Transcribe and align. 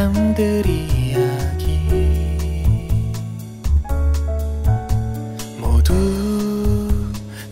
사람들 0.00 0.64
이야기. 0.64 1.68
모두 5.58 5.92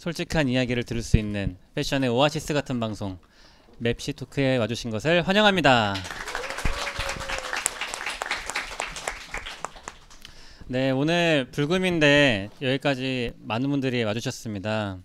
솔직한 0.00 0.48
이야기를 0.48 0.84
들을 0.84 1.02
수 1.02 1.18
있는 1.18 1.58
패션의 1.74 2.08
오아시스 2.08 2.54
같은 2.54 2.80
방송 2.80 3.18
맵시 3.76 4.14
토크에 4.14 4.56
와주신 4.56 4.90
것을 4.90 5.20
환영합니다. 5.20 5.94
네, 10.68 10.90
오늘 10.90 11.48
불금인데 11.52 12.48
여기까지 12.62 13.34
많은 13.40 13.68
분들이 13.68 14.02
와주셨습니다. 14.02 14.96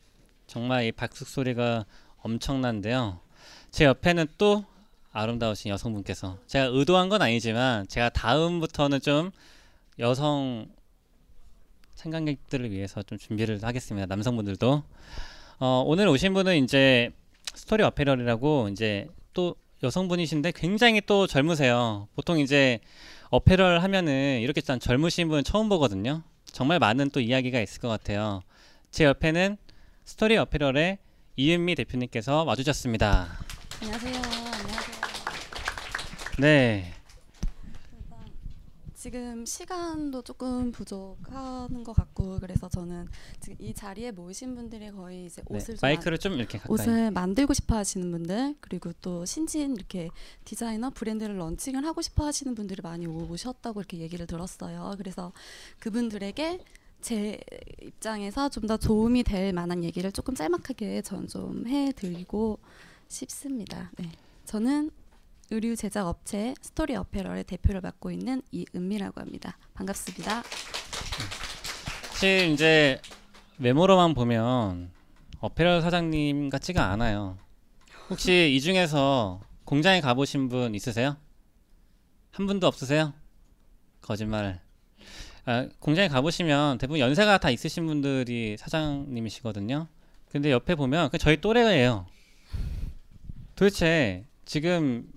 정말 0.47 0.85
이 0.85 0.93
박수 0.93 1.25
소리가 1.25 1.85
엄청난데요. 2.19 3.19
제 3.71 3.83
옆에는 3.83 4.27
또 4.37 4.63
아름다우신 5.11 5.71
여성분께서 5.71 6.37
제가 6.47 6.69
의도한 6.71 7.09
건 7.09 7.21
아니지만 7.21 7.85
제가 7.89 8.07
다음부터는 8.11 9.01
좀 9.01 9.31
여성 9.99 10.67
참관객들을 12.05 12.71
위해서 12.71 13.01
좀 13.03 13.17
준비를 13.17 13.59
하겠습니다. 13.63 14.05
남성분들도 14.05 14.83
어, 15.59 15.83
오늘 15.85 16.07
오신 16.07 16.33
분은 16.33 16.63
이제 16.63 17.11
스토리 17.53 17.83
어페럴이라고 17.83 18.69
이제 18.71 19.07
또 19.33 19.55
여성분이신데 19.81 20.51
굉장히 20.55 21.01
또 21.01 21.27
젊으세요. 21.27 22.07
보통 22.15 22.39
이제 22.39 22.79
apparel 23.29 23.81
하면은 23.83 24.39
이렇게 24.41 24.61
짠 24.61 24.79
젊으신 24.79 25.29
분 25.29 25.43
처음 25.43 25.69
보거든요. 25.69 26.21
정말 26.45 26.79
많은 26.79 27.09
또 27.09 27.19
이야기가 27.19 27.59
있을 27.59 27.81
것 27.81 27.87
같아요. 27.87 28.41
제 28.91 29.05
옆에는 29.05 29.57
스토리 30.05 30.37
어페럴의 30.37 30.99
이은미 31.37 31.75
대표님께서 31.75 32.43
와주셨습니다. 32.43 33.27
안녕하세요. 33.81 34.15
안녕하세요. 34.15 34.85
네, 36.39 36.93
지금 39.05 39.45
시간도 39.45 40.23
조금 40.23 40.71
부족한 40.71 41.83
것 41.83 41.93
같고 41.93 42.39
그래서 42.39 42.67
저는 42.67 43.07
지금 43.39 43.55
이 43.59 43.71
자리에 43.71 44.09
모이신 44.09 44.55
분들이 44.55 44.89
거의 44.89 45.27
이제 45.27 45.43
네, 45.47 45.57
옷을 45.57 45.75
좀 45.75 45.79
마이크를 45.83 46.17
좀 46.17 46.33
이렇게 46.33 46.57
만, 46.57 46.63
가까이. 46.63 46.73
옷을 46.73 47.11
만들고 47.11 47.53
싶어 47.53 47.75
하시는 47.75 48.09
분들 48.09 48.55
그리고 48.61 48.93
또 49.01 49.23
신진 49.23 49.75
이렇게 49.75 50.09
디자이너 50.43 50.89
브랜드를 50.89 51.37
런칭을 51.37 51.85
하고 51.85 52.01
싶어 52.01 52.25
하시는 52.25 52.55
분들이 52.55 52.81
많이 52.81 53.05
오셨다고 53.05 53.79
이렇게 53.79 53.99
얘기를 53.99 54.25
들었어요. 54.25 54.95
그래서 54.97 55.31
그분들에게 55.81 56.61
제 57.01 57.39
입장에서 57.83 58.49
좀 58.49 58.65
더 58.65 58.75
도움이 58.75 59.21
될 59.21 59.53
만한 59.53 59.83
얘기를 59.83 60.11
조금 60.11 60.33
짤막하게 60.33 61.03
전 61.03 61.27
좀 61.27 61.67
해드리고 61.67 62.57
싶습니다. 63.07 63.91
네. 63.99 64.09
저는 64.45 64.89
의류 65.51 65.75
제작 65.75 66.07
업체 66.07 66.55
스토리 66.61 66.95
어페럴의 66.95 67.43
대표를 67.43 67.81
맡고 67.81 68.11
있는 68.11 68.41
이은미라고 68.51 69.21
합니다. 69.21 69.57
반갑습니다. 69.73 70.43
사실 72.11 72.49
이제 72.51 72.99
외모로만 73.59 74.13
보면 74.13 74.91
어페럴 75.39 75.81
사장님 75.81 76.49
같지가 76.49 76.89
않아요. 76.91 77.37
혹시 78.09 78.53
이 78.55 78.61
중에서 78.61 79.39
공장에 79.65 80.01
가보신 80.01 80.49
분 80.49 80.73
있으세요? 80.75 81.17
한 82.31 82.47
분도 82.47 82.67
없으세요? 82.67 83.13
거짓말. 84.01 84.61
아, 85.45 85.67
공장에 85.79 86.07
가보시면 86.07 86.79
대부분 86.79 86.99
연세가 86.99 87.37
다 87.37 87.49
있으신 87.51 87.85
분들이 87.85 88.57
사장님이시거든요. 88.57 89.87
근데 90.31 90.51
옆에 90.51 90.75
보면 90.75 91.09
그 91.11 91.17
저희 91.17 91.39
또래예요. 91.39 92.07
도대체 93.55 94.25
지금 94.43 95.07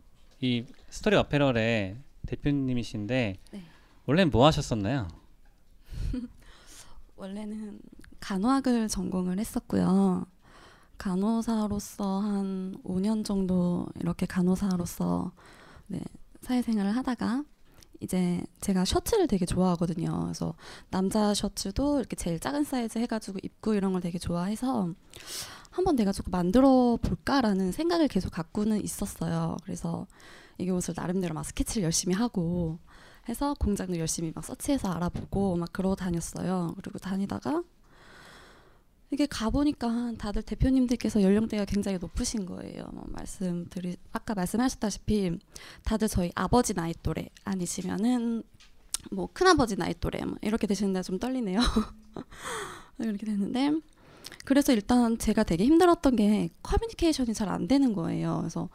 이 0.40 0.64
스토리 0.90 1.16
어페럴의 1.16 1.96
대표님이신데 2.26 3.36
네. 3.52 3.62
원래는 4.06 4.30
뭐 4.30 4.46
하셨었나요? 4.46 5.08
원래는 7.16 7.80
간호학을 8.20 8.88
전공을 8.88 9.38
했었고요. 9.38 10.26
간호사로서 10.96 12.20
한 12.20 12.76
5년 12.84 13.24
정도 13.24 13.86
이렇게 14.00 14.26
간호사로서 14.26 15.32
네, 15.86 16.00
사회생활을 16.42 16.94
하다가 16.96 17.44
이제 18.00 18.42
제가 18.60 18.84
셔츠를 18.84 19.26
되게 19.26 19.44
좋아하거든요. 19.46 20.20
그래서 20.22 20.54
남자 20.90 21.34
셔츠도 21.34 21.98
이렇게 21.98 22.16
제일 22.16 22.38
작은 22.38 22.64
사이즈 22.64 22.98
해가지고 22.98 23.38
입고 23.42 23.74
이런 23.74 23.92
걸 23.92 24.00
되게 24.00 24.18
좋아해서 24.18 24.92
한번 25.70 25.96
내가 25.96 26.12
조금 26.12 26.30
만들어 26.30 26.98
볼까라는 27.02 27.72
생각을 27.72 28.08
계속 28.08 28.30
갖고는 28.30 28.82
있었어요. 28.84 29.56
그래서 29.64 30.06
이게 30.58 30.70
옷을 30.70 30.94
나름대로 30.96 31.34
막 31.34 31.44
스케치를 31.44 31.84
열심히 31.84 32.14
하고 32.14 32.78
해서 33.28 33.54
공장도 33.60 33.98
열심히 33.98 34.32
막 34.34 34.44
서치해서 34.44 34.88
알아보고 34.88 35.56
막 35.56 35.72
그러고 35.72 35.94
다녔어요. 35.94 36.74
그리고 36.82 36.98
다니다가 36.98 37.62
이게 39.10 39.26
가보니까 39.26 40.12
다들 40.18 40.42
대표님들께서 40.42 41.22
연령대가 41.22 41.64
굉장히 41.64 41.98
높으신 41.98 42.44
거예요. 42.44 42.88
뭐 42.92 43.04
말씀드리 43.08 43.96
아까 44.12 44.34
말씀하셨다시피 44.34 45.38
다들 45.84 46.08
저희 46.08 46.30
아버지 46.34 46.74
나이 46.74 46.92
또래 47.02 47.28
아니시면은 47.44 48.42
뭐 49.10 49.28
큰아버지 49.32 49.76
나이 49.76 49.94
또래 49.94 50.24
뭐 50.24 50.36
이렇게 50.42 50.66
되시는데 50.66 51.02
좀 51.02 51.18
떨리네요. 51.18 51.58
이렇게 52.98 53.24
됐는데 53.24 53.80
그래서 54.44 54.72
일단 54.72 55.16
제가 55.18 55.42
되게 55.42 55.64
힘들었던 55.64 56.16
게 56.16 56.50
커뮤니케이션이 56.62 57.32
잘 57.32 57.48
안 57.48 57.66
되는 57.66 57.94
거예요. 57.94 58.38
그래서 58.40 58.68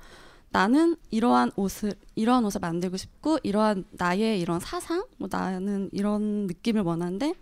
나는 0.49 0.95
이러한 1.11 1.51
옷을 1.55 1.93
이러한 2.15 2.45
옷을 2.45 2.59
만들고 2.59 2.97
싶고 2.97 3.39
이러한 3.43 3.85
나의 3.91 4.39
이런 4.39 4.59
사상 4.59 5.05
뭐 5.17 5.27
나는 5.31 5.89
이런 5.91 6.47
느낌을 6.47 6.81
원하는데 6.81 7.33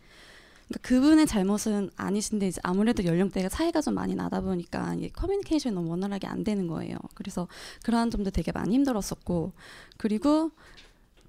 그러니까 0.72 0.80
그분의 0.88 1.28
잘못은 1.28 1.92
아니신데 1.96 2.48
이제 2.48 2.62
아무래도 2.64 3.04
연령대가 3.04 3.50
차이가 3.50 3.82
좀 3.82 3.94
많이 3.94 4.16
나다 4.16 4.42
보니까 4.42 4.96
이게 4.96 5.10
커뮤니케이션이 5.10 5.76
너무 5.76 5.90
원활하게 5.90 6.28
안 6.28 6.44
되는 6.44 6.68
거예요. 6.68 6.98
그래서 7.14 7.48
그러한 7.84 8.10
점도 8.10 8.32
되게 8.32 8.52
많이 8.52 8.74
힘들었었고 8.76 9.52
그리고 9.98 10.52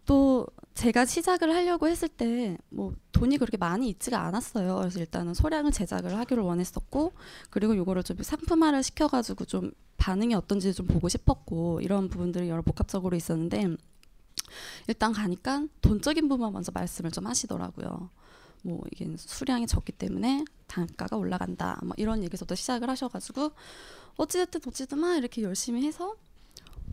또 0.06 0.46
제가 0.74 1.04
시작을 1.04 1.54
하려고 1.54 1.88
했을 1.88 2.08
때 2.08 2.56
뭐 2.70 2.94
돈이 3.12 3.38
그렇게 3.38 3.56
많이 3.56 3.88
있지가 3.90 4.20
않았어요. 4.20 4.76
그래서 4.76 4.98
일단은 4.98 5.34
소량을 5.34 5.70
제작을 5.70 6.16
하기를 6.18 6.42
원했었고 6.42 7.12
그리고 7.50 7.76
요거를 7.76 8.02
좀 8.02 8.16
상품화를 8.20 8.82
시켜가지고 8.82 9.44
좀 9.44 9.70
반응이 9.98 10.34
어떤지 10.34 10.74
좀 10.74 10.86
보고 10.86 11.08
싶었고 11.08 11.80
이런 11.82 12.08
부분들이 12.08 12.48
여러 12.48 12.62
복합적으로 12.62 13.14
있었는데 13.16 13.76
일단 14.88 15.12
가니까 15.12 15.66
돈적인 15.82 16.28
부분만 16.28 16.52
먼저 16.52 16.72
말씀을 16.72 17.12
좀 17.12 17.26
하시더라고요. 17.26 18.10
뭐 18.62 18.80
이게 18.92 19.08
수량이 19.16 19.66
적기 19.66 19.92
때문에 19.92 20.44
단가가 20.66 21.16
올라간다. 21.16 21.80
뭐 21.82 21.94
이런 21.96 22.22
얘기서부터 22.24 22.54
시작을 22.54 22.88
하셔가지고 22.88 23.52
어찌됐든 24.16 24.60
어찌든 24.66 24.98
막 24.98 25.16
이렇게 25.16 25.42
열심히 25.42 25.84
해서 25.84 26.14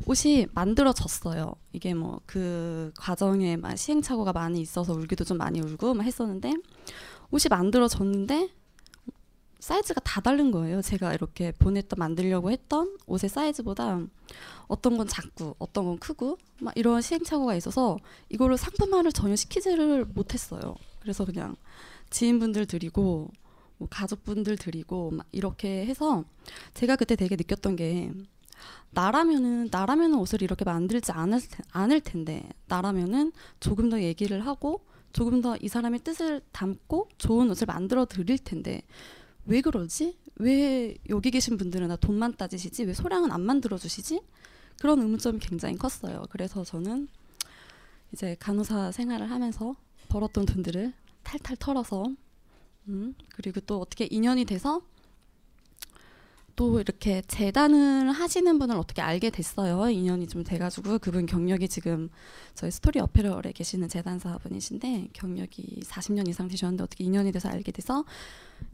옷이 0.06 0.48
만들어졌어요. 0.54 1.54
이게 1.74 1.94
뭐 1.94 2.22
그 2.26 2.92
과정에 2.98 3.58
막 3.58 3.76
시행착오가 3.76 4.34
많이 4.34 4.62
있어서 4.62 4.94
울기도 4.94 5.24
좀 5.24 5.38
많이 5.38 5.60
울고 5.62 5.94
막 5.94 6.04
했었는데 6.04 6.54
옷이 7.32 7.46
만들어졌는데 7.50 8.50
사이즈가 9.60 10.00
다 10.02 10.22
다른 10.22 10.52
거예요. 10.52 10.82
제가 10.82 11.14
이렇게 11.14 11.52
보냈던 11.52 11.98
만들려고 11.98 12.50
했던 12.50 12.98
옷의 13.08 13.30
사이즈보다 13.30 14.00
어떤 14.68 14.98
건 14.98 15.08
작고 15.08 15.56
어떤 15.60 15.86
건 15.86 15.98
크고 16.00 16.38
막 16.62 16.74
이런 16.78 17.02
시행착오가 17.02 17.56
있어서 17.56 17.98
이거를 18.30 18.58
상품화를 18.58 19.12
전혀 19.12 19.36
시키지를 19.36 20.06
못했어요. 20.06 20.76
그래서 21.00 21.26
그냥 21.26 21.56
지인분들 22.10 22.66
드리고 22.66 23.30
뭐 23.78 23.88
가족분들 23.90 24.58
드리고 24.58 25.12
막 25.12 25.26
이렇게 25.32 25.86
해서 25.86 26.24
제가 26.74 26.96
그때 26.96 27.16
되게 27.16 27.36
느꼈던 27.36 27.76
게 27.76 28.12
나라면은 28.92 29.70
나라면은 29.72 30.18
옷을 30.18 30.42
이렇게 30.42 30.66
만들지 30.66 31.12
않을, 31.12 31.40
텐- 31.40 31.66
않을 31.72 32.02
텐데 32.02 32.44
나라면은 32.68 33.32
조금 33.60 33.90
더 33.90 34.02
얘기를 34.02 34.46
하고 34.46 34.82
조금 35.14 35.42
더 35.42 35.56
이 35.62 35.68
사람의 35.68 36.02
뜻을 36.02 36.42
담고 36.52 37.10
좋은 37.18 37.50
옷을 37.50 37.66
만들어 37.68 38.06
드릴 38.06 38.38
텐데 38.38 38.82
왜 39.46 39.62
그러지? 39.62 40.18
왜 40.36 40.96
여기 41.10 41.32
계신 41.32 41.58
분들은 41.58 41.88
나 41.88 41.96
돈만 41.96 42.36
따지시지? 42.36 42.84
왜 42.84 42.94
소량은 42.94 43.32
안 43.32 43.42
만들어 43.42 43.78
주시지? 43.78 44.22
그런 44.80 45.02
의문점이 45.02 45.40
굉장히 45.40 45.76
컸어요. 45.78 46.24
그래서 46.30 46.64
저는 46.64 47.08
이제 48.14 48.36
간호사 48.40 48.92
생활을 48.92 49.30
하면서 49.32 49.76
벌었던 50.10 50.46
돈들을 50.46 50.94
탈탈 51.24 51.58
털어서 51.58 52.04
음, 52.88 53.16
그리고 53.30 53.60
또 53.62 53.80
어떻게 53.80 54.06
인연이 54.10 54.46
돼서 54.46 54.82
또 56.60 56.82
이렇게 56.82 57.22
재단을 57.22 58.12
하시는 58.12 58.60
분을 58.60 58.76
어떻게 58.76 59.02
알게 59.02 59.30
됐어요. 59.30 59.90
인연이 59.90 60.28
좀 60.28 60.44
돼가지고 60.44 61.00
그분 61.00 61.26
경력이 61.26 61.70
지금 61.70 62.10
저희 62.54 62.70
스토리 62.70 63.00
어페럴에 63.00 63.54
계시는 63.54 63.88
재단사분이신데 63.88 65.12
경력이 65.14 65.80
40년 65.86 66.28
이상 66.28 66.50
되셨는데 66.50 66.84
어떻게 66.84 67.06
인연이 67.06 67.32
돼서 67.32 67.48
알게 67.48 67.72
돼서 67.72 68.04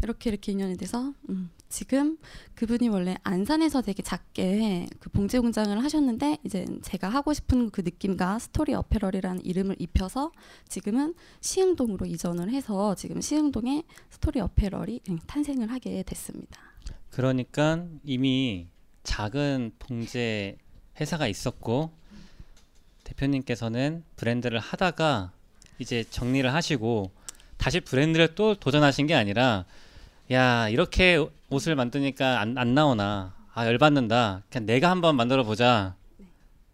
이렇게 0.01 0.31
이렇게 0.31 0.51
인연이 0.53 0.77
돼서 0.77 1.13
음, 1.29 1.51
지금 1.69 2.17
그분이 2.55 2.89
원래 2.89 3.17
안산에서 3.21 3.83
되게 3.83 4.01
작게 4.01 4.87
그 4.99 5.11
봉제 5.11 5.37
공장을 5.37 5.83
하셨는데 5.83 6.39
이제 6.43 6.65
제가 6.81 7.07
하고 7.07 7.35
싶은 7.35 7.69
그 7.69 7.81
느낌과 7.81 8.39
스토리 8.39 8.73
어페럴이라는 8.73 9.45
이름을 9.45 9.75
입혀서 9.77 10.31
지금은 10.67 11.13
시흥동으로 11.39 12.07
이전을 12.07 12.49
해서 12.49 12.95
지금 12.95 13.21
시흥동에 13.21 13.83
스토리 14.09 14.39
어페럴이 14.39 15.01
탄생을 15.27 15.71
하게 15.71 16.01
됐습니다. 16.01 16.74
그러니까 17.15 17.85
이미 18.03 18.67
작은 19.03 19.71
봉제 19.79 20.57
회사가 20.99 21.27
있었고 21.27 21.93
대표님께서는 23.05 24.03
브랜드를 24.17 24.59
하다가 24.59 25.31
이제 25.79 26.03
정리를 26.09 26.53
하시고 26.53 27.11
다시 27.55 27.79
브랜드를 27.79 28.35
또 28.35 28.55
도전하신 28.55 29.07
게 29.07 29.15
아니라 29.15 29.63
야 30.29 30.67
이렇게 30.67 31.25
옷을 31.49 31.75
만드니까 31.75 32.41
안, 32.41 32.57
안 32.57 32.73
나오나? 32.73 33.33
아 33.53 33.65
열받는다. 33.65 34.43
그냥 34.49 34.65
내가 34.65 34.89
한번 34.89 35.15
만들어 35.15 35.45
보자. 35.45 35.95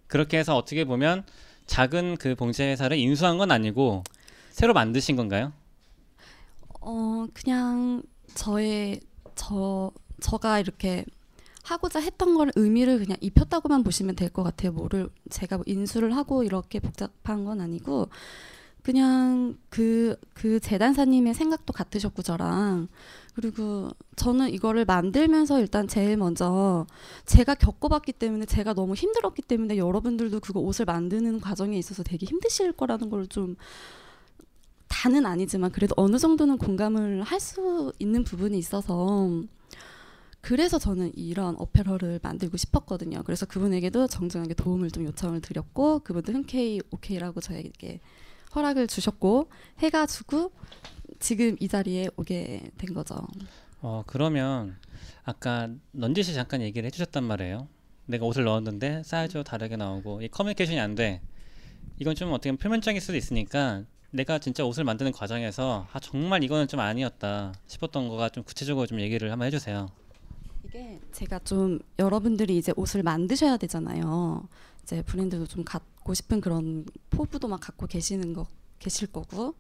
그렇게 0.07 0.39
해서 0.39 0.57
어떻게 0.57 0.85
보면 0.85 1.23
작은 1.67 2.17
그 2.17 2.33
봉제 2.33 2.71
회사를 2.71 2.97
인수한 2.97 3.37
건 3.37 3.51
아니고 3.51 4.03
새로 4.49 4.73
만드신 4.73 5.17
건가요? 5.17 5.53
어 6.79 7.27
그냥 7.31 8.01
저의 8.33 9.01
저 9.35 9.91
저가 10.21 10.59
이렇게 10.59 11.05
하고자 11.63 11.99
했던 11.99 12.35
걸 12.35 12.51
의미를 12.55 12.99
그냥 12.99 13.17
입혔다고만 13.21 13.83
보시면 13.83 14.15
될 14.15 14.29
것 14.31 14.43
같아요. 14.43 14.71
뭐를 14.71 15.09
제가 15.29 15.57
뭐 15.57 15.63
인수를 15.67 16.15
하고 16.15 16.43
이렇게 16.43 16.79
복잡한 16.79 17.45
건 17.45 17.61
아니고 17.61 18.09
그냥 18.83 19.57
그, 19.69 20.15
그 20.33 20.59
재단사님의 20.59 21.35
생각도 21.35 21.71
같으셨고 21.73 22.23
저랑 22.23 22.87
그리고 23.35 23.89
저는 24.15 24.49
이거를 24.49 24.85
만들면서 24.85 25.59
일단 25.59 25.87
제일 25.87 26.17
먼저 26.17 26.87
제가 27.25 27.55
겪어봤기 27.55 28.13
때문에 28.13 28.45
제가 28.45 28.73
너무 28.73 28.95
힘들었기 28.95 29.43
때문에 29.43 29.77
여러분들도 29.77 30.39
그거 30.39 30.59
옷을 30.61 30.85
만드는 30.85 31.41
과정에 31.41 31.77
있어서 31.77 32.03
되게 32.03 32.25
힘드실 32.25 32.73
거라는 32.73 33.09
걸 33.09 33.27
좀 33.29 33.55
다는 34.87 35.25
아니지만 35.25 35.71
그래도 35.71 35.93
어느 35.97 36.17
정도는 36.17 36.57
공감을 36.57 37.23
할 37.23 37.39
수 37.39 37.91
있는 37.99 38.23
부분이 38.23 38.57
있어서 38.57 39.29
그래서 40.41 40.79
저는 40.79 41.11
이런 41.15 41.55
어페럴을 41.57 42.19
만들고 42.21 42.57
싶었거든요. 42.57 43.21
그래서 43.23 43.45
그분에게도 43.45 44.07
정중하게 44.07 44.55
도움을 44.55 44.89
좀 44.89 45.05
요청을 45.05 45.41
드렸고 45.41 45.99
그분도 45.99 46.33
흔쾌히 46.33 46.81
오케이라고 46.91 47.41
저에게 47.41 47.99
허락을 48.55 48.87
주셨고 48.87 49.49
해가지고 49.79 50.51
지금 51.19 51.55
이 51.59 51.67
자리에 51.67 52.09
오게 52.17 52.71
된 52.77 52.93
거죠. 52.93 53.15
어 53.81 54.03
그러면 54.07 54.77
아까 55.23 55.69
넌지 55.91 56.23
씨 56.23 56.33
잠깐 56.33 56.61
얘기를 56.61 56.85
해주셨단 56.87 57.23
말이에요. 57.23 57.67
내가 58.07 58.25
옷을 58.25 58.43
넣었는데 58.43 59.03
사이즈가 59.05 59.43
다르게 59.43 59.77
나오고 59.77 60.23
이 60.23 60.27
커뮤니케이션이 60.27 60.79
안 60.79 60.95
돼. 60.95 61.21
이건 61.99 62.15
좀 62.15 62.31
어떻게 62.33 62.49
보면 62.49 62.57
표면적일 62.57 62.99
수도 62.99 63.15
있으니까 63.15 63.83
내가 64.09 64.39
진짜 64.39 64.65
옷을 64.65 64.83
만드는 64.83 65.11
과정에서 65.11 65.87
아 65.93 65.99
정말 65.99 66.43
이거는 66.43 66.67
좀 66.67 66.79
아니었다 66.79 67.53
싶었던 67.67 68.09
거가 68.09 68.29
좀 68.29 68.43
구체적으로 68.43 68.87
좀 68.87 68.99
얘기를 68.99 69.31
한번 69.31 69.45
해주세요. 69.45 69.87
이게 70.71 71.01
제가 71.11 71.39
좀 71.39 71.79
여러분들이 71.99 72.57
이제 72.57 72.71
옷을 72.77 73.03
만드셔야 73.03 73.57
되잖아요. 73.57 74.47
이제 74.83 75.01
브랜드도 75.01 75.45
좀 75.45 75.65
갖고 75.65 76.13
싶은 76.13 76.39
그런 76.39 76.85
포부도 77.09 77.49
막 77.49 77.59
갖고 77.59 77.87
계시는 77.87 78.33
거 78.33 78.47
계실 78.79 79.07
거고. 79.11 79.53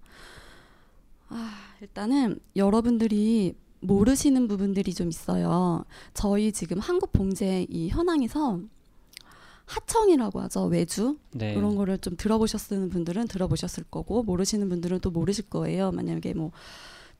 아, 1.27 1.51
일단은 1.81 2.39
여러분들이 2.55 3.55
모르시는 3.81 4.47
부분들이 4.47 4.93
좀 4.93 5.09
있어요. 5.09 5.83
저희 6.13 6.53
지금 6.53 6.79
한국 6.79 7.11
봉제 7.11 7.67
이 7.69 7.89
현황에서 7.89 8.61
하청이라고 9.65 10.39
하죠. 10.41 10.65
외주. 10.65 11.17
네. 11.31 11.53
그런 11.55 11.75
거를 11.75 11.97
좀 11.97 12.15
들어보셨는 12.15 12.89
분들은 12.89 13.27
들어보셨을 13.27 13.83
거고 13.91 14.23
모르시는 14.23 14.69
분들은 14.69 14.99
또 15.01 15.11
모르실 15.11 15.49
거예요. 15.49 15.91
만약에 15.91 16.33
뭐 16.33 16.51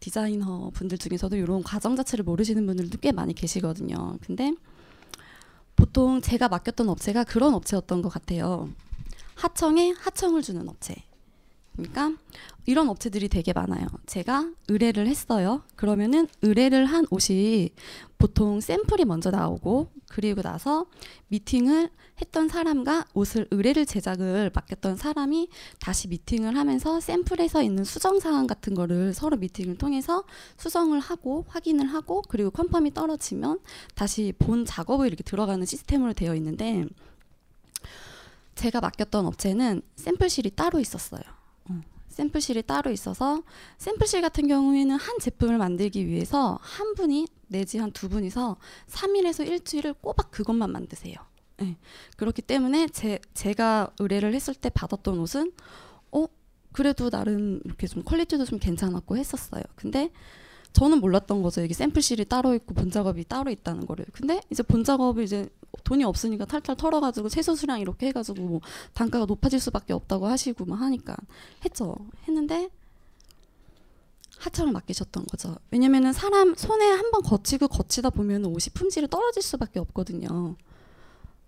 디자이너 0.01 0.71
분들 0.73 0.97
중에서도 0.97 1.37
이런 1.37 1.63
과정 1.63 1.95
자체를 1.95 2.25
모르시는 2.25 2.65
분들도 2.65 2.97
꽤 2.99 3.13
많이 3.13 3.33
계시거든요. 3.33 4.17
근데 4.25 4.53
보통 5.77 6.19
제가 6.21 6.49
맡겼던 6.49 6.89
업체가 6.89 7.23
그런 7.23 7.53
업체였던 7.53 8.01
것 8.01 8.09
같아요. 8.09 8.69
하청에 9.35 9.91
하청을 9.91 10.41
주는 10.41 10.67
업체. 10.67 10.95
그러니까 11.73 12.13
이런 12.65 12.89
업체들이 12.89 13.27
되게 13.29 13.53
많아요. 13.53 13.87
제가 14.05 14.51
의뢰를 14.67 15.07
했어요. 15.07 15.63
그러면은 15.75 16.27
의뢰를 16.41 16.85
한 16.85 17.05
옷이 17.09 17.71
보통 18.17 18.61
샘플이 18.61 19.05
먼저 19.05 19.31
나오고 19.31 19.91
그리고 20.09 20.41
나서 20.41 20.85
미팅을 21.29 21.89
했던 22.19 22.49
사람과 22.49 23.07
옷을 23.15 23.47
의뢰를 23.49 23.87
제작을 23.87 24.51
맡겼던 24.53 24.95
사람이 24.95 25.49
다시 25.79 26.07
미팅을 26.07 26.55
하면서 26.55 26.99
샘플에서 26.99 27.63
있는 27.63 27.83
수정 27.83 28.19
사항 28.19 28.45
같은 28.45 28.75
거를 28.75 29.13
서로 29.13 29.37
미팅을 29.37 29.77
통해서 29.77 30.23
수정을 30.57 30.99
하고 30.99 31.45
확인을 31.47 31.87
하고 31.87 32.21
그리고 32.27 32.51
confirm이 32.51 32.93
떨어지면 32.93 33.59
다시 33.95 34.33
본 34.37 34.65
작업을 34.65 35.07
이렇게 35.07 35.23
들어가는 35.23 35.65
시스템으로 35.65 36.13
되어 36.13 36.35
있는데 36.35 36.85
제가 38.53 38.81
맡겼던 38.81 39.25
업체는 39.25 39.81
샘플실이 39.95 40.51
따로 40.51 40.79
있었어요. 40.79 41.23
어, 41.69 41.81
샘플실이 42.09 42.63
따로 42.63 42.91
있어서 42.91 43.41
샘플실 43.77 44.21
같은 44.21 44.47
경우에는 44.47 44.95
한 44.95 45.19
제품을 45.19 45.57
만들기 45.57 46.07
위해서 46.07 46.57
한 46.61 46.93
분이 46.95 47.27
내지 47.47 47.77
한 47.77 47.91
두 47.91 48.09
분이서 48.09 48.57
3일에서 48.87 49.47
일주일을 49.47 49.93
꼬박 49.93 50.31
그것만 50.31 50.71
만드세요. 50.71 51.15
네. 51.57 51.77
그렇기 52.17 52.41
때문에 52.41 52.87
제, 52.87 53.19
제가 53.33 53.91
의뢰를 53.99 54.33
했을 54.33 54.53
때 54.55 54.69
받았던 54.69 55.19
옷은 55.19 55.51
어 56.11 56.25
그래도 56.71 57.09
나름 57.09 57.61
이렇게 57.65 57.87
좀 57.87 58.03
quality도 58.03 58.45
좀 58.45 58.57
괜찮았고 58.59 59.17
했었어요. 59.17 59.63
근데 59.75 60.11
저는 60.73 60.99
몰랐던 60.99 61.41
거죠. 61.41 61.61
여기 61.61 61.73
샘플실이 61.73 62.25
따로 62.25 62.53
있고 62.55 62.73
본 62.73 62.89
작업이 62.91 63.25
따로 63.25 63.51
있다는 63.51 63.85
거를. 63.85 64.05
근데 64.13 64.41
이제 64.49 64.63
본 64.63 64.83
작업을 64.83 65.23
이제 65.23 65.49
돈이 65.83 66.03
없으니까 66.03 66.45
탈탈 66.45 66.75
털어가지고 66.77 67.29
최소 67.29 67.55
수량 67.55 67.79
이렇게 67.79 68.07
해가지고 68.07 68.41
뭐 68.41 68.61
단가가 68.93 69.25
높아질 69.25 69.59
수밖에 69.59 69.93
없다고 69.93 70.27
하시고 70.27 70.65
막 70.65 70.81
하니까 70.81 71.15
했죠. 71.65 71.95
했는데 72.27 72.69
하청을 74.39 74.71
맡기셨던 74.73 75.25
거죠. 75.25 75.55
왜냐면은 75.69 76.13
사람 76.13 76.55
손에 76.55 76.89
한 76.89 77.11
번 77.11 77.21
거치고 77.21 77.67
거치다 77.67 78.09
보면 78.09 78.45
옷이 78.45 78.67
품질이 78.73 79.07
떨어질 79.09 79.41
수밖에 79.43 79.79
없거든요. 79.79 80.55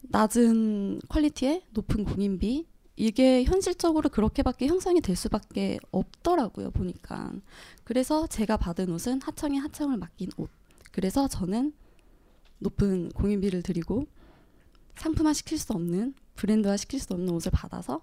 낮은 0.01 0.99
quality에 1.07 1.63
높은 1.71 2.03
공임비 2.03 2.65
이게 2.95 3.43
현실적으로 3.43 4.09
그렇게밖에 4.09 4.67
형성이 4.67 5.01
될 5.01 5.15
수밖에 5.15 5.79
없더라고요 5.91 6.71
보니까 6.71 7.31
그래서 7.83 8.27
제가 8.27 8.57
받은 8.57 8.89
옷은 8.91 9.21
하청에 9.21 9.57
하청을 9.57 9.97
맡긴 9.97 10.29
옷 10.37 10.49
그래서 10.91 11.27
저는 11.27 11.73
높은 12.59 13.09
공인비를 13.09 13.63
드리고 13.63 14.07
상품화 14.95 15.33
시킬 15.33 15.57
수 15.57 15.73
없는 15.73 16.13
브랜드화 16.35 16.77
시킬 16.77 16.99
수 16.99 17.13
없는 17.13 17.33
옷을 17.33 17.51
받아서 17.51 18.01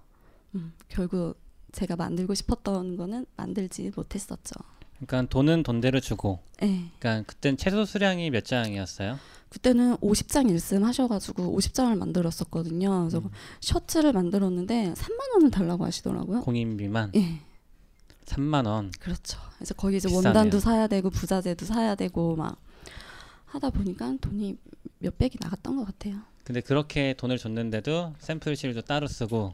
음, 0.55 0.73
결국 0.89 1.35
제가 1.71 1.95
만들고 1.95 2.33
싶었던 2.33 2.97
거는 2.97 3.25
만들지 3.37 3.91
못했었죠. 3.95 4.55
그러니까 4.97 5.29
돈은 5.29 5.63
돈대로 5.63 5.99
주고. 5.99 6.39
네. 6.59 6.91
그러니까 6.99 7.23
그땐 7.25 7.57
최소 7.57 7.85
수량이 7.85 8.29
몇 8.29 8.45
장이었어요? 8.45 9.17
그때는 9.51 9.97
50장 9.97 10.49
일씀 10.49 10.85
하셔가지고 10.85 11.57
50장을 11.57 11.93
만들었었거든요. 11.97 13.01
그래서 13.01 13.19
음. 13.19 13.29
셔츠를 13.59 14.13
만들었는데 14.13 14.93
3만 14.93 15.33
원을 15.33 15.51
달라고 15.51 15.83
하시더라고요. 15.85 16.41
공인비만 16.41 17.11
예, 17.15 17.41
3만 18.25 18.65
원. 18.65 18.91
그렇죠. 18.99 19.39
그래서 19.55 19.73
거기 19.73 19.97
이제 19.97 20.07
비싸네요. 20.07 20.27
원단도 20.29 20.61
사야 20.61 20.87
되고 20.87 21.09
부자재도 21.09 21.65
사야 21.65 21.95
되고 21.95 22.37
막 22.37 22.61
하다 23.47 23.71
보니까 23.71 24.15
돈이 24.21 24.55
몇 24.99 25.17
백이 25.17 25.37
나갔던 25.41 25.75
것 25.75 25.83
같아요. 25.85 26.15
근데 26.45 26.61
그렇게 26.61 27.13
돈을 27.17 27.37
줬는데도 27.37 28.13
샘플 28.19 28.55
실도 28.55 28.81
따로 28.81 29.05
쓰고 29.05 29.53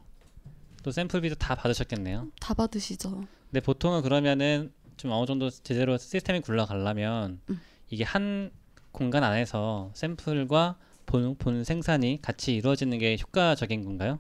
또 0.84 0.92
샘플비도 0.92 1.36
다 1.36 1.56
받으셨겠네요. 1.56 2.28
다 2.40 2.54
받으시죠. 2.54 3.26
근데 3.50 3.62
보통은 3.62 4.04
그러면은 4.04 4.72
좀 4.96 5.12
어느 5.12 5.26
정도 5.26 5.50
제대로 5.50 5.98
시스템이 5.98 6.42
굴러가려면 6.42 7.42
음. 7.50 7.60
이게 7.90 8.04
한 8.04 8.52
공간 8.98 9.24
안에서 9.24 9.92
샘플과 9.94 10.76
본, 11.06 11.36
본 11.36 11.64
생산이 11.64 12.20
같이 12.20 12.56
이루어지는 12.56 12.98
게 12.98 13.16
효과적인 13.22 13.86
건가요? 13.86 14.18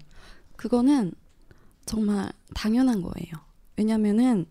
그거는 0.55 1.13
정말 1.87 2.31
당연한 2.53 3.01
거예요. 3.01 3.31
왜냐면은 3.75 4.45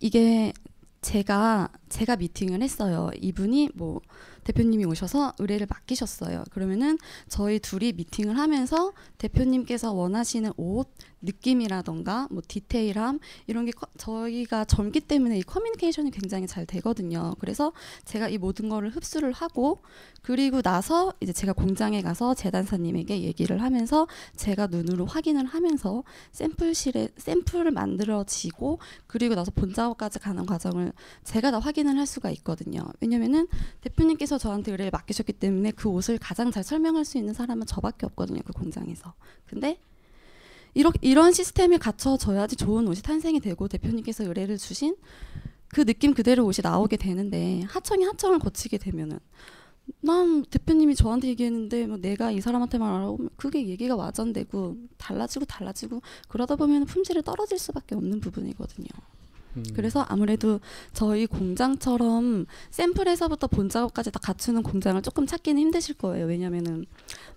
이게 0.00 0.54
제가 1.02 1.68
제가 1.90 2.16
미팅을 2.16 2.62
했어요. 2.62 3.10
이분이 3.20 3.72
뭐 3.74 4.00
대표님이 4.44 4.86
오셔서 4.86 5.34
의뢰를 5.38 5.66
맡기셨어요. 5.68 6.44
그러면은 6.50 6.96
저희 7.28 7.58
둘이 7.58 7.92
미팅을 7.92 8.38
하면서 8.38 8.94
대표님께서 9.18 9.92
원하시는 9.92 10.50
옷 10.56 10.90
느낌이라던가 11.20 12.28
뭐 12.30 12.42
디테일함 12.46 13.18
이런 13.46 13.64
게 13.64 13.72
커- 13.72 13.86
저희가 13.96 14.64
젊기 14.64 15.00
때문에 15.00 15.38
이 15.38 15.42
커뮤니케이션이 15.42 16.10
굉장히 16.10 16.46
잘 16.46 16.66
되거든요. 16.66 17.34
그래서 17.38 17.72
제가 18.04 18.28
이 18.28 18.38
모든 18.38 18.68
거를 18.68 18.90
흡수를 18.90 19.32
하고 19.32 19.82
그리고 20.22 20.62
나서 20.62 21.12
이제 21.20 21.32
제가 21.32 21.52
공장에 21.52 22.02
가서 22.02 22.34
재단사님에게 22.34 23.22
얘기를 23.22 23.62
하면서 23.62 24.06
제가 24.36 24.66
눈으로 24.68 25.06
확인을 25.06 25.46
하면서 25.46 26.04
샘플실에 26.32 27.08
샘플을 27.16 27.70
만들어지고 27.70 28.78
그리고 29.06 29.34
나서 29.34 29.50
본 29.50 29.72
작업까지 29.72 30.18
가는 30.18 30.44
과정을 30.46 30.92
제가 31.24 31.50
다 31.50 31.58
확인을 31.58 31.96
할 31.98 32.06
수가 32.06 32.30
있거든요. 32.30 32.82
왜냐면은 33.00 33.46
대표님께서 33.80 34.38
저한테 34.38 34.72
의뢰를 34.72 34.90
맡기셨기 34.90 35.32
때문에 35.34 35.72
그 35.72 35.88
옷을 35.88 36.18
가장 36.18 36.50
잘 36.50 36.62
설명할 36.64 37.04
수 37.04 37.18
있는 37.18 37.34
사람은 37.34 37.66
저밖에 37.66 38.06
없거든요. 38.06 38.40
그 38.44 38.52
공장에서. 38.52 39.14
근데 39.46 39.80
이런 40.78 40.92
이런 41.00 41.32
시스템이 41.32 41.78
갖춰져야지 41.78 42.54
좋은 42.54 42.86
옷이 42.86 43.02
탄생이 43.02 43.40
되고 43.40 43.66
대표님께서 43.66 44.22
의뢰를 44.22 44.58
주신 44.58 44.94
그 45.66 45.84
느낌 45.84 46.14
그대로 46.14 46.46
옷이 46.46 46.58
나오게 46.62 46.96
되는데 46.96 47.62
하청이 47.62 48.04
하청을 48.04 48.38
거치게 48.38 48.78
되면은 48.78 49.18
난 50.00 50.44
대표님이 50.44 50.94
저한테 50.94 51.26
얘기했는데 51.30 51.88
뭐 51.88 51.96
내가 51.96 52.30
이 52.30 52.40
사람한테만 52.40 52.94
알아보면 52.94 53.30
그게 53.36 53.66
얘기가 53.66 53.96
와전되고 53.96 54.76
달라지고 54.98 55.46
달라지고 55.46 56.00
그러다 56.28 56.54
보면 56.54 56.84
품질이 56.84 57.22
떨어질 57.22 57.58
수밖에 57.58 57.96
없는 57.96 58.20
부분이거든요. 58.20 58.86
음. 59.56 59.64
그래서 59.74 60.04
아무래도 60.08 60.60
저희 60.92 61.26
공장처럼 61.26 62.46
샘플에서부터 62.70 63.46
본 63.48 63.68
작업까지 63.68 64.10
다 64.12 64.18
갖추는 64.22 64.62
공장을 64.62 65.00
조금 65.02 65.26
찾기는 65.26 65.60
힘드실 65.60 65.94
거예요. 65.96 66.26
왜냐면은 66.26 66.86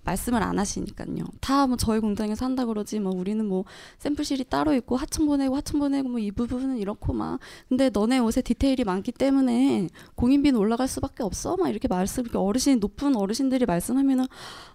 말씀을 0.04 0.42
안 0.44 0.58
하시니까요. 0.60 1.26
다 1.40 1.68
뭐 1.68 1.78
저희 1.78 2.00
공장에서 2.00 2.46
한다 2.46 2.66
그러지 2.66 3.00
뭐 3.00 3.14
우리는 3.14 3.46
뭐 3.46 3.66
샘플실이 4.00 4.46
따로 4.46 4.74
있고 4.74 4.98
하청 4.98 5.26
보내고 5.28 5.56
하청 5.56 5.80
보내고 5.80 6.10
뭐 6.10 6.20
이 6.20 6.32
부분은 6.32 6.78
이렇고 6.78 7.14
막 7.14 7.40
근데 7.70 7.90
너네 7.90 8.20
옷에 8.20 8.42
디테일이 8.42 8.84
많기 8.84 9.12
때문에 9.12 9.88
공인비는 10.16 10.60
올라갈 10.60 10.88
수밖에 10.88 11.24
없어 11.24 11.56
막 11.56 11.70
이렇게 11.70 11.88
말씀 11.88 12.24
이렇게 12.24 12.38
어르신 12.38 12.80
높은 12.80 13.16
어르신들이 13.16 13.66
말씀하면은 13.66 14.26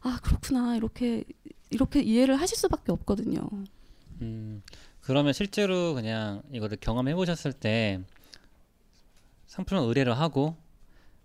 아 0.03 0.19
그렇구나 0.23 0.77
이렇게 0.77 1.25
이렇게 1.71 2.01
이해를 2.01 2.37
하실 2.41 2.57
수밖에 2.57 2.93
없거든요. 2.93 3.41
음, 4.23 4.63
그러면 5.07 5.33
실제로 5.33 5.95
그냥 5.95 6.43
이거를 6.53 6.79
경험해 6.81 7.15
보셨을 7.15 7.53
때 7.53 8.01
상품을 9.47 9.85
의뢰를 9.85 10.19
하고 10.19 10.57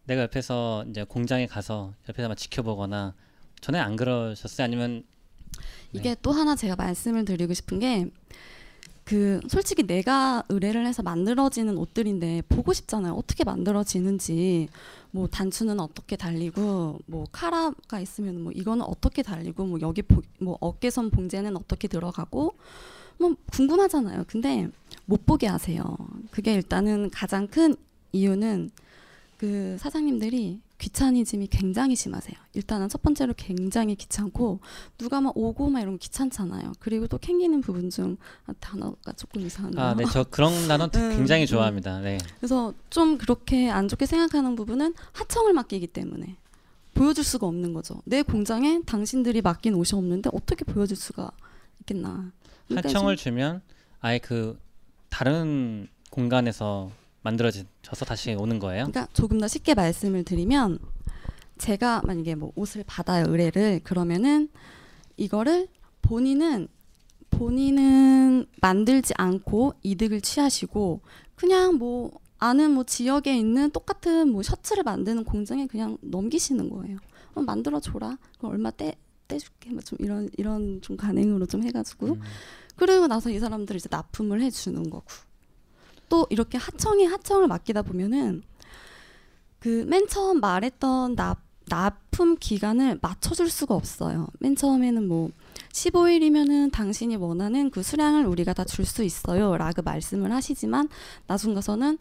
내가 0.05 0.21
옆에서 0.23 0.85
이제 0.89 1.03
공장에 1.03 1.47
가서 1.47 1.93
옆에서만 2.07 2.37
지켜보거나 2.37 3.15
전에 3.59 3.79
안 3.79 3.95
그러셨어요? 3.95 4.65
아니면 4.65 5.03
이게 5.93 6.15
또 6.21 6.31
하나 6.31 6.55
제가 6.55 6.75
말씀을 6.75 7.25
드리고 7.25 7.53
싶은 7.53 7.79
게 7.79 8.09
그 9.11 9.41
솔직히 9.49 9.83
내가 9.83 10.43
의뢰를 10.47 10.85
해서 10.85 11.03
만들어지는 11.03 11.77
옷들인데 11.77 12.43
보고 12.47 12.71
싶잖아요. 12.71 13.13
어떻게 13.13 13.43
만들어지는지 13.43 14.69
뭐 15.11 15.27
단추는 15.27 15.81
어떻게 15.81 16.15
달리고 16.15 16.99
뭐 17.07 17.25
카라가 17.31 17.99
있으면 17.99 18.41
뭐 18.41 18.51
이거는 18.53 18.85
어떻게 18.85 19.21
달리고 19.21 19.65
뭐 19.65 19.79
여기 19.81 20.01
보, 20.01 20.21
뭐 20.39 20.57
어깨선 20.61 21.09
봉제는 21.09 21.57
어떻게 21.57 21.89
들어가고 21.89 22.55
뭐 23.21 23.35
궁금하잖아요. 23.51 24.25
근데 24.27 24.67
못 25.05 25.25
보게 25.25 25.47
하세요. 25.47 25.83
그게 26.31 26.53
일단은 26.53 27.09
가장 27.11 27.47
큰 27.47 27.75
이유는 28.11 28.71
그 29.37 29.77
사장님들이 29.79 30.59
귀차니즘이 30.79 31.47
굉장히 31.47 31.95
심하세요. 31.95 32.35
일단은 32.53 32.89
첫 32.89 33.03
번째로 33.03 33.33
굉장히 33.37 33.95
귀찮고 33.95 34.59
누가 34.97 35.21
막 35.21 35.37
오고 35.37 35.69
막 35.69 35.79
이런 35.79 35.93
거 35.93 35.97
귀찮잖아요. 35.99 36.73
그리고 36.79 37.07
또 37.07 37.19
캥기는 37.19 37.61
부분 37.61 37.91
중 37.91 38.17
아, 38.47 38.53
단어가 38.59 39.11
조금 39.13 39.41
이상한데요. 39.41 39.83
아, 39.83 39.93
네, 39.95 40.03
저 40.11 40.23
그런 40.23 40.51
단어 40.67 40.85
음, 40.85 41.15
굉장히 41.15 41.43
음. 41.43 41.45
좋아합니다. 41.45 42.01
네. 42.01 42.17
그래서 42.39 42.73
좀 42.89 43.19
그렇게 43.19 43.69
안 43.69 43.87
좋게 43.87 44.07
생각하는 44.07 44.55
부분은 44.55 44.95
하청을 45.13 45.53
맡기기 45.53 45.87
때문에 45.87 46.37
보여줄 46.95 47.23
수가 47.23 47.45
없는 47.45 47.73
거죠. 47.73 48.01
내 48.05 48.23
공장에 48.23 48.81
당신들이 48.85 49.41
맡긴 49.41 49.75
옷이 49.75 49.97
없는데 49.97 50.31
어떻게 50.33 50.65
보여줄 50.65 50.97
수가 50.97 51.31
있겠나. 51.81 52.31
좀- 53.15 53.15
주면 53.15 53.61
아예 53.99 54.19
그 54.19 54.59
다른 55.09 55.87
공간에서 56.09 56.91
만들어져서 57.23 58.05
다시 58.05 58.33
오는 58.33 58.59
거예요? 58.59 58.85
그러니까 58.85 59.07
조금 59.13 59.39
더 59.39 59.47
쉽게 59.47 59.73
말씀을 59.75 60.23
드리면 60.23 60.79
제가 61.57 62.01
만약에 62.05 62.35
뭐 62.35 62.51
옷을 62.55 62.83
받아요 62.87 63.25
의뢰를 63.27 63.81
그러면은 63.83 64.49
이거를 65.17 65.67
본인은 66.01 66.67
본인은 67.29 68.45
만들지 68.61 69.13
않고 69.17 69.73
이득을 69.83 70.21
취하시고 70.21 71.01
그냥 71.35 71.75
뭐 71.75 72.11
아는 72.39 72.71
뭐 72.71 72.83
지역에 72.83 73.37
있는 73.37 73.69
똑같은 73.71 74.29
뭐 74.31 74.41
셔츠를 74.43 74.83
만드는 74.83 75.23
공장에 75.23 75.67
그냥 75.67 75.97
넘기시는 76.01 76.69
거예요. 76.69 76.97
어, 77.35 77.41
만들어 77.41 77.79
줘라. 77.79 78.17
그럼 78.39 78.51
얼마 78.53 78.71
떼 78.71 78.95
떼줄게. 79.31 79.69
뭐좀 79.71 79.97
이런 80.01 80.29
이런 80.37 80.81
좀 80.81 80.97
간행으로 80.97 81.45
좀 81.45 81.63
해가지고 81.63 82.07
음. 82.07 82.21
그리고 82.75 83.07
나서 83.07 83.29
이 83.29 83.39
사람들 83.39 83.75
이제 83.75 83.87
납품을 83.89 84.41
해주는 84.41 84.89
거고 84.89 85.05
또 86.09 86.27
이렇게 86.29 86.57
하청에 86.57 87.05
하청을 87.05 87.47
맡기다 87.47 87.81
보면은 87.83 88.43
그 89.59 89.85
맨 89.87 90.07
처음 90.07 90.39
말했던 90.41 91.15
납 91.15 91.39
납품 91.69 92.35
기간을 92.37 92.99
맞춰줄 93.01 93.49
수가 93.49 93.75
없어요. 93.75 94.27
맨 94.39 94.55
처음에는 94.57 95.07
뭐 95.07 95.29
15일이면은 95.71 96.69
당신이 96.71 97.15
원하는 97.15 97.69
그 97.69 97.81
수량을 97.81 98.25
우리가 98.25 98.51
다 98.53 98.65
줄 98.65 98.85
수 98.85 99.03
있어요. 99.03 99.55
라고 99.55 99.81
말씀을 99.81 100.33
하시지만 100.33 100.89
나중 101.27 101.53
가서는 101.53 101.97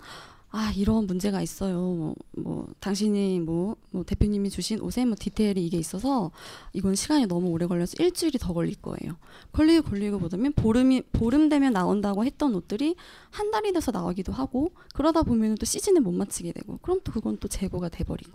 아 0.53 0.73
이런 0.77 1.07
문제가 1.07 1.41
있어요. 1.43 1.79
뭐, 1.81 2.15
뭐 2.33 2.67
당신이 2.81 3.39
뭐, 3.41 3.77
뭐 3.91 4.03
대표님이 4.05 4.51
주신 4.51 4.81
옷에 4.81 5.05
뭐 5.05 5.15
디테일이 5.19 5.65
이게 5.65 5.79
있어서 5.79 6.33
이건 6.73 6.97
시간이 6.97 7.27
너무 7.27 7.51
오래 7.51 7.67
걸려서 7.67 7.95
일주일이 8.01 8.39
더 8.39 8.53
걸릴 8.53 8.75
거예요. 8.75 9.17
걸리고 9.53 9.89
걸리고 9.89 10.19
보다면 10.19 10.53
보름이 10.55 11.03
보름 11.13 11.49
되면 11.49 11.73
나온다고 11.73 12.25
했던 12.25 12.55
옷들이 12.55 12.97
한 13.31 13.51
달이 13.53 13.73
돼서 13.73 13.93
나오기도 13.93 14.33
하고 14.33 14.73
그러다 14.93 15.23
보면 15.23 15.55
또 15.55 15.67
시즌에 15.67 16.01
못 16.01 16.11
맞추게 16.13 16.53
되고 16.53 16.79
그럼 16.79 17.01
또 17.05 17.13
그건 17.13 17.37
또 17.39 17.47
재고가 17.47 17.89
돼버리고 17.89 18.33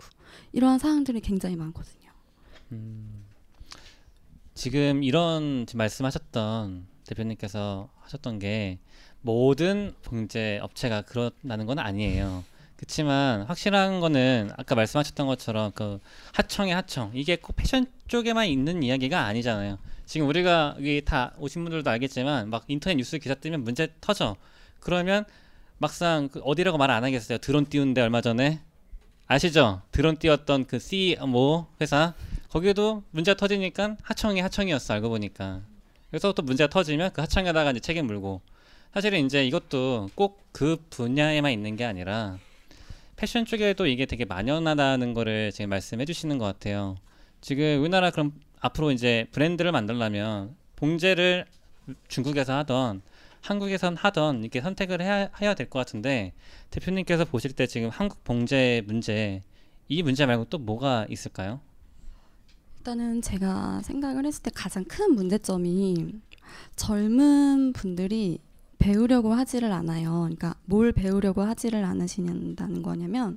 이러한 0.52 0.78
사항들이 0.78 1.20
굉장히 1.20 1.56
많거든요. 1.56 2.10
지금 4.54 5.02
이런 5.02 5.66
지금 5.66 5.78
말씀하셨던 5.78 6.86
대표님께서 7.04 7.90
하셨던 8.00 8.38
게 8.38 8.78
모든 9.26 9.92
봉제 10.04 10.60
업체가 10.62 11.02
그런다는 11.02 11.66
건 11.66 11.80
아니에요. 11.80 12.44
그렇지만 12.76 13.42
확실한 13.42 14.00
거는 14.00 14.50
아까 14.56 14.74
말씀하셨던 14.76 15.26
것처럼 15.26 15.72
그 15.74 15.98
하청의 16.32 16.74
하청 16.74 17.10
이게 17.14 17.34
꼭 17.36 17.56
패션 17.56 17.86
쪽에만 18.06 18.46
있는 18.46 18.82
이야기가 18.84 19.24
아니잖아요. 19.24 19.78
지금 20.04 20.28
우리가 20.28 20.76
여기 20.78 21.02
다 21.04 21.32
오신 21.38 21.64
분들도 21.64 21.90
알겠지만 21.90 22.50
막 22.50 22.64
인터넷 22.68 22.94
뉴스 22.96 23.18
기사 23.18 23.34
뜨면 23.34 23.64
문제 23.64 23.88
터져. 24.00 24.36
그러면 24.78 25.24
막상 25.78 26.28
그 26.28 26.40
어디라고 26.44 26.78
말 26.78 26.90
안 26.90 27.02
하겠어요. 27.02 27.38
드론 27.38 27.66
띄운데 27.66 28.00
얼마 28.02 28.20
전에 28.20 28.60
아시죠? 29.26 29.82
드론 29.90 30.18
띄웠던 30.18 30.66
그 30.66 30.78
C 30.78 31.16
뭐 31.26 31.66
회사 31.80 32.14
거기에도 32.48 33.02
문제가 33.10 33.36
터지니까 33.36 33.96
하청이 34.02 34.40
하청이었어 34.40 34.94
알고 34.94 35.08
보니까 35.08 35.62
그래서 36.10 36.32
또 36.32 36.42
문제가 36.42 36.70
터지면 36.70 37.10
그 37.12 37.22
하청에다가 37.22 37.72
이제 37.72 37.80
책임 37.80 38.06
물고 38.06 38.40
사실은 38.96 39.26
이제 39.26 39.46
이것도 39.46 40.08
꼭 40.14 40.46
그 40.56 40.78
분야에만 40.88 41.52
있는 41.52 41.76
게 41.76 41.84
아니라 41.84 42.38
패션 43.16 43.44
쪽에도 43.44 43.86
이게 43.86 44.06
되게 44.06 44.24
만연하다는 44.24 45.12
거를 45.12 45.52
지금 45.52 45.68
말씀해 45.68 46.06
주시는 46.06 46.38
것 46.38 46.46
같아요 46.46 46.96
지금 47.42 47.82
우리나라 47.82 48.10
그럼 48.10 48.32
앞으로 48.60 48.90
이제 48.92 49.26
브랜드를 49.32 49.70
만들려면 49.70 50.56
봉제를 50.76 51.44
중국에서 52.08 52.56
하던 52.56 53.02
한국에선 53.42 53.96
하던 53.96 54.40
이렇게 54.40 54.62
선택을 54.62 55.02
해야, 55.02 55.28
해야 55.42 55.54
될 55.54 55.68
것 55.68 55.78
같은데 55.78 56.32
대표님께서 56.70 57.26
보실 57.26 57.52
때 57.52 57.66
지금 57.66 57.90
한국 57.90 58.24
봉제 58.24 58.82
문제 58.86 59.42
이 59.88 60.02
문제 60.02 60.24
말고 60.24 60.46
또 60.46 60.56
뭐가 60.56 61.04
있을까요? 61.10 61.60
일단은 62.78 63.20
제가 63.20 63.82
생각을 63.82 64.24
했을 64.24 64.42
때 64.42 64.50
가장 64.54 64.84
큰 64.84 65.14
문제점이 65.14 66.14
젊은 66.76 67.74
분들이 67.74 68.38
배우려고 68.86 69.34
하지를 69.34 69.72
않아요. 69.72 70.20
그러니까 70.20 70.54
뭘 70.64 70.92
배우려고 70.92 71.42
하지를 71.42 71.84
않으시는다는 71.84 72.82
거냐면 72.82 73.36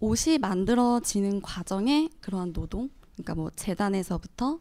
옷이 0.00 0.38
만들어지는 0.38 1.42
과정에 1.42 2.08
그러한 2.22 2.54
노동, 2.54 2.88
그러니까 3.12 3.34
뭐 3.34 3.50
재단에서부터 3.54 4.60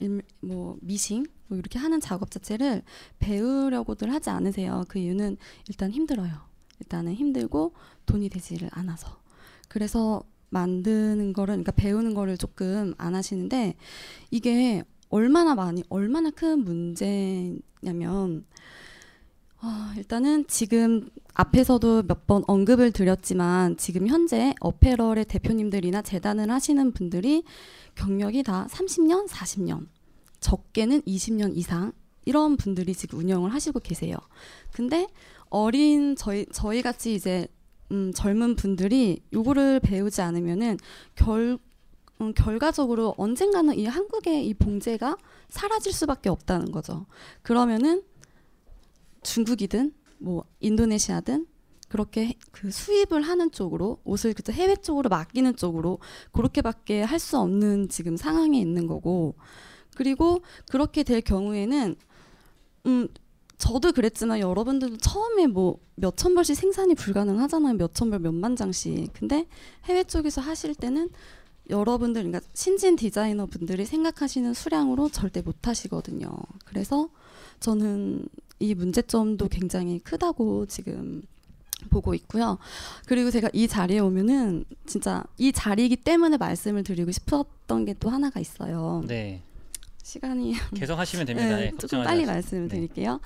일, 0.00 0.22
뭐 0.40 0.76
미싱 0.80 1.24
뭐 1.46 1.56
이렇게 1.56 1.78
하는 1.78 2.00
작업 2.00 2.32
자체를 2.32 2.82
배우려고들 3.20 4.12
하지 4.12 4.30
않으세요. 4.30 4.84
그 4.88 4.98
이유는 4.98 5.36
일단 5.68 5.92
힘들어요. 5.92 6.32
일단은 6.80 7.14
힘들고 7.14 7.74
돈이 8.06 8.28
되지를 8.28 8.70
않아서. 8.72 9.20
그래서 9.68 10.24
만드는 10.48 11.32
거를 11.32 11.52
그러니까 11.52 11.70
배우는 11.72 12.14
거를 12.14 12.36
조금 12.36 12.94
안 12.98 13.14
하시는데 13.14 13.76
이게 14.32 14.82
얼마나 15.10 15.54
많이 15.54 15.82
얼마나 15.88 16.30
큰 16.30 16.64
문제냐면 16.64 18.44
아, 19.62 19.92
일단은 19.98 20.46
지금 20.46 21.10
앞에서도 21.34 22.04
몇 22.04 22.26
번 22.26 22.44
언급을 22.46 22.92
드렸지만 22.92 23.76
지금 23.76 24.06
현재 24.06 24.54
어페럴의 24.60 25.26
대표님들이나 25.26 26.00
재단을 26.02 26.50
하시는 26.50 26.92
분들이 26.92 27.42
경력이 27.96 28.42
다 28.44 28.66
30년, 28.70 29.28
40년, 29.28 29.86
적게는 30.40 31.02
20년 31.02 31.56
이상 31.56 31.92
이런 32.24 32.56
분들이 32.56 32.94
지금 32.94 33.18
운영을 33.18 33.52
하시고 33.52 33.80
계세요. 33.80 34.16
근데 34.72 35.08
어린 35.50 36.14
저희 36.16 36.46
저희 36.52 36.80
같이 36.82 37.14
이제 37.14 37.48
음, 37.90 38.12
젊은 38.14 38.54
분들이 38.56 39.20
요거를 39.32 39.80
배우지 39.80 40.22
않으면은 40.22 40.78
결 41.16 41.58
음, 42.20 42.32
결과적으로 42.34 43.14
언젠가는 43.16 43.74
이 43.78 43.86
한국의 43.86 44.46
이 44.46 44.54
봉제가 44.54 45.16
사라질 45.48 45.92
수밖에 45.92 46.28
없다는 46.28 46.70
거죠. 46.70 47.06
그러면은 47.42 48.02
중국이든 49.22 49.92
뭐 50.18 50.44
인도네시아든 50.60 51.46
그렇게 51.88 52.34
그 52.52 52.70
수입을 52.70 53.22
하는 53.22 53.50
쪽으로 53.50 54.00
옷을 54.04 54.32
그저 54.34 54.52
해외 54.52 54.76
쪽으로 54.76 55.08
맡기는 55.08 55.56
쪽으로 55.56 55.98
그렇게밖에 56.32 57.02
할 57.02 57.18
수 57.18 57.38
없는 57.38 57.88
지금 57.88 58.16
상황에 58.16 58.58
있는 58.60 58.86
거고. 58.86 59.34
그리고 59.96 60.40
그렇게 60.70 61.02
될 61.02 61.20
경우에는 61.20 61.96
음 62.86 63.08
저도 63.58 63.92
그랬지만 63.92 64.38
여러분들도 64.40 64.96
처음에 64.98 65.46
뭐 65.46 65.78
몇천 65.96 66.34
벌씩 66.34 66.56
생산이 66.56 66.94
불가능하잖아요. 66.94 67.74
몇천 67.74 68.10
벌 68.10 68.20
몇만 68.20 68.56
장씩. 68.56 69.12
근데 69.12 69.46
해외 69.84 70.04
쪽에서 70.04 70.40
하실 70.40 70.74
때는 70.74 71.10
여러분들 71.70 72.22
그러니까 72.24 72.46
신진 72.54 72.96
디자이너 72.96 73.46
분들이 73.46 73.84
생각하시는 73.86 74.52
수량으로 74.54 75.08
절대 75.08 75.40
못 75.42 75.66
하시거든요 75.66 76.28
그래서 76.64 77.08
저는 77.60 78.26
이 78.58 78.74
문제점도 78.74 79.48
굉장히 79.48 79.98
크다고 80.00 80.66
지금 80.66 81.22
보고 81.88 82.14
있고요. 82.14 82.58
그리고 83.06 83.30
제가 83.30 83.48
이 83.54 83.66
자리에 83.66 84.00
오면은 84.00 84.64
진짜 84.84 85.24
이 85.38 85.50
자리이기 85.50 85.96
때문에 85.96 86.36
말씀을 86.36 86.82
드리고 86.84 87.10
싶었던 87.10 87.84
게 87.86 87.94
또 87.98 88.10
하나가 88.10 88.38
있어요. 88.38 89.02
네. 89.06 89.42
시간이 90.02 90.54
계속 90.74 90.98
하시면 90.98 91.24
됩니다. 91.26 91.56
네, 91.56 91.70
네, 91.70 91.76
조금 91.78 92.04
빨리. 92.04 92.26
말씀을 92.26 92.68
네. 92.68 92.74
드릴게요. 92.76 93.20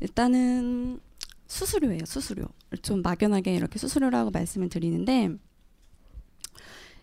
일단은 0.00 1.00
수수료예요. 1.46 2.04
수수료. 2.06 2.46
좀 2.82 3.02
막연하게 3.02 3.54
이렇게 3.54 3.78
수수료라고 3.78 4.30
말씀을 4.30 4.68
드리는데 4.68 5.30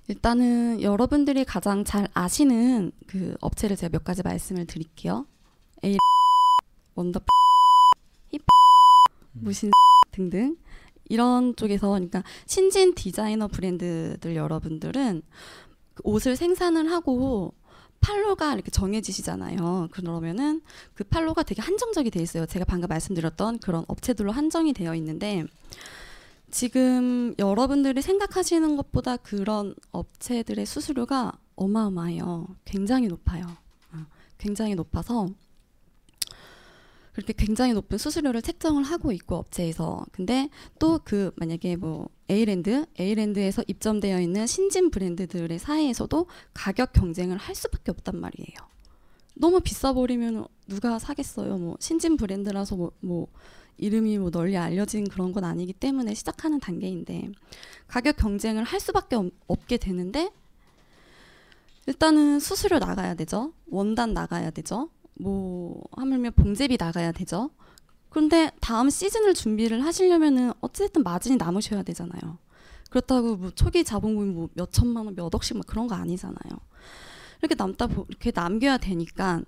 일단은 0.07 0.81
여러분들이 0.81 1.45
가장 1.45 1.83
잘 1.85 2.07
아시는 2.13 2.91
그 3.07 3.35
업체를 3.39 3.75
제가 3.75 3.89
몇 3.89 4.03
가지 4.03 4.23
말씀을 4.23 4.65
드릴게요. 4.65 5.25
A 5.85 5.97
원더 6.95 7.21
힙 8.31 8.41
무신 9.33 9.71
등등 10.11 10.57
이런 11.05 11.55
쪽에서 11.55 11.89
그러니까 11.89 12.23
신진 12.45 12.95
디자이너 12.95 13.47
브랜드들 13.47 14.35
여러분들은 14.35 15.21
그 15.93 16.01
옷을 16.03 16.35
생산을 16.35 16.91
하고 16.91 17.53
판로가 18.01 18.53
이렇게 18.53 18.71
정해지시잖아요. 18.71 19.89
그러면은 19.91 20.61
그 20.95 21.03
판로가 21.03 21.43
되게 21.43 21.61
한정적이 21.61 22.09
돼 22.09 22.21
있어요. 22.21 22.45
제가 22.45 22.65
방금 22.65 22.87
말씀드렸던 22.89 23.59
그런 23.59 23.85
업체들로 23.87 24.31
한정이 24.31 24.73
되어 24.73 24.95
있는데 24.95 25.45
지금 26.51 27.33
여러분들이 27.39 28.01
생각하시는 28.01 28.75
것보다 28.77 29.17
그런 29.17 29.73
업체들의 29.91 30.65
수수료가 30.65 31.33
어마어마해요. 31.55 32.47
굉장히 32.65 33.07
높아요. 33.07 33.45
어, 33.93 34.05
굉장히 34.37 34.75
높아서 34.75 35.29
그렇게 37.13 37.33
굉장히 37.33 37.73
높은 37.73 37.97
수수료를 37.97 38.41
책정을 38.41 38.83
하고 38.83 39.11
있고 39.11 39.35
업체에서 39.35 40.05
근데 40.11 40.49
또 40.79 40.99
그 41.03 41.31
만약에 41.35 41.75
뭐 41.75 42.09
A랜드, 42.29 42.85
A랜드에서 42.99 43.63
입점되어 43.67 44.21
있는 44.21 44.47
신진 44.47 44.91
브랜드들의 44.91 45.59
사이에서도 45.59 46.25
가격 46.53 46.93
경쟁을 46.93 47.37
할 47.37 47.55
수밖에 47.55 47.91
없단 47.91 48.19
말이에요. 48.19 48.70
너무 49.41 49.59
비싸 49.59 49.91
버리면 49.91 50.45
누가 50.67 50.99
사겠어요. 50.99 51.57
뭐 51.57 51.75
신진 51.79 52.15
브랜드라서 52.15 52.75
뭐, 52.75 52.91
뭐 52.99 53.27
이름이 53.77 54.19
뭐 54.19 54.29
널리 54.29 54.55
알려진 54.55 55.07
그런 55.07 55.31
건 55.31 55.43
아니기 55.43 55.73
때문에 55.73 56.13
시작하는 56.13 56.59
단계인데 56.59 57.31
가격 57.87 58.17
경쟁을 58.17 58.63
할 58.63 58.79
수밖에 58.79 59.15
없, 59.15 59.31
없게 59.47 59.77
되는데 59.77 60.31
일단은 61.87 62.39
수수료 62.39 62.77
나가야 62.77 63.15
되죠. 63.15 63.53
원단 63.65 64.13
나가야 64.13 64.51
되죠. 64.51 64.89
뭐 65.15 65.81
하물며 65.97 66.31
봉제비 66.31 66.77
나가야 66.79 67.11
되죠. 67.11 67.49
그런데 68.09 68.51
다음 68.59 68.91
시즌을 68.91 69.33
준비를 69.33 69.83
하시려면은 69.83 70.53
어쨌든 70.61 71.01
마진이 71.01 71.37
남으셔야 71.37 71.81
되잖아요. 71.81 72.37
그렇다고 72.91 73.37
뭐 73.37 73.49
초기 73.51 73.83
자본금이 73.83 74.33
뭐 74.33 74.49
몇 74.53 74.71
천만 74.71 75.05
원, 75.05 75.15
몇 75.15 75.33
억씩 75.33 75.57
막 75.57 75.65
그런 75.65 75.87
거 75.87 75.95
아니잖아요. 75.95 76.59
이렇게 77.41 77.55
남다 77.55 77.87
보, 77.87 78.05
이렇게 78.09 78.31
남겨야 78.33 78.77
되니까 78.77 79.41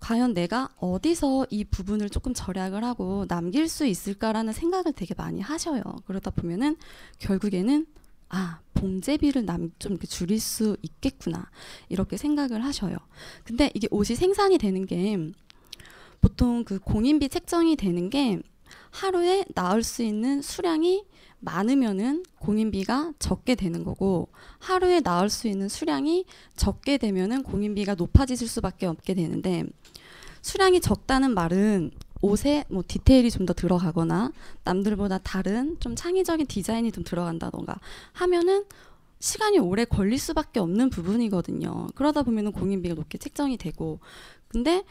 과연 0.00 0.34
내가 0.34 0.68
어디서 0.78 1.46
이 1.50 1.64
부분을 1.64 2.10
조금 2.10 2.34
절약을 2.34 2.84
하고 2.84 3.26
남길 3.26 3.68
수 3.68 3.86
있을까라는 3.86 4.52
생각을 4.52 4.92
되게 4.92 5.14
많이 5.14 5.40
하셔요. 5.40 5.82
그러다 6.06 6.30
보면은 6.30 6.76
결국에는 7.18 7.86
아 8.28 8.60
봉제비를 8.74 9.44
남 9.44 9.70
좀 9.78 9.92
이렇게 9.92 10.06
줄일 10.06 10.40
수 10.40 10.76
있겠구나 10.82 11.50
이렇게 11.88 12.16
생각을 12.16 12.64
하셔요. 12.64 12.96
근데 13.44 13.70
이게 13.74 13.88
옷이 13.90 14.16
생산이 14.16 14.58
되는 14.58 14.86
게 14.86 15.16
보통 16.20 16.64
그 16.64 16.78
공인비 16.78 17.28
책정이 17.28 17.76
되는 17.76 18.10
게 18.10 18.40
하루에 18.90 19.44
나올 19.54 19.82
수 19.82 20.02
있는 20.02 20.42
수량이 20.42 21.04
많으면은 21.44 22.24
공인비가 22.38 23.12
적게 23.18 23.54
되는 23.54 23.84
거고 23.84 24.28
하루에 24.58 25.00
나올 25.00 25.28
수 25.28 25.48
있는 25.48 25.68
수량이 25.68 26.24
적게 26.56 26.98
되면은 26.98 27.42
공인비가 27.42 27.94
높아질 27.94 28.36
수밖에 28.36 28.86
없게 28.86 29.14
되는데 29.14 29.64
수량이 30.42 30.80
적다는 30.80 31.34
말은 31.34 31.90
옷에 32.22 32.64
뭐 32.68 32.82
디테일이 32.86 33.30
좀 33.30 33.44
더 33.44 33.52
들어가거나 33.52 34.32
남들보다 34.64 35.18
다른 35.18 35.76
좀 35.80 35.94
창의적인 35.94 36.46
디자인이 36.46 36.90
좀 36.92 37.04
들어간다던가 37.04 37.78
하면은 38.12 38.64
시간이 39.20 39.58
오래 39.58 39.84
걸릴 39.84 40.18
수밖에 40.18 40.60
없는 40.60 40.90
부분이거든요. 40.90 41.88
그러다 41.94 42.22
보면은 42.22 42.52
공인비가 42.52 42.94
높게 42.94 43.18
책정이 43.18 43.56
되고 43.58 44.00
근데 44.48 44.84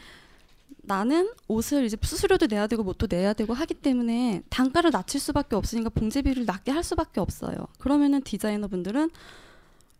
나는 0.86 1.30
옷을 1.48 1.84
이제 1.84 1.96
수수료도 2.02 2.46
내야 2.46 2.66
되고 2.66 2.82
뭣도 2.82 3.06
내야 3.08 3.32
되고 3.32 3.54
하기 3.54 3.74
때문에 3.74 4.42
단가를 4.50 4.90
낮출 4.90 5.20
수밖에 5.20 5.56
없으니까 5.56 5.88
봉제비를 5.90 6.44
낮게 6.44 6.72
할 6.72 6.82
수밖에 6.82 7.20
없어요. 7.20 7.56
그러면은 7.78 8.22
디자이너분들은 8.22 9.10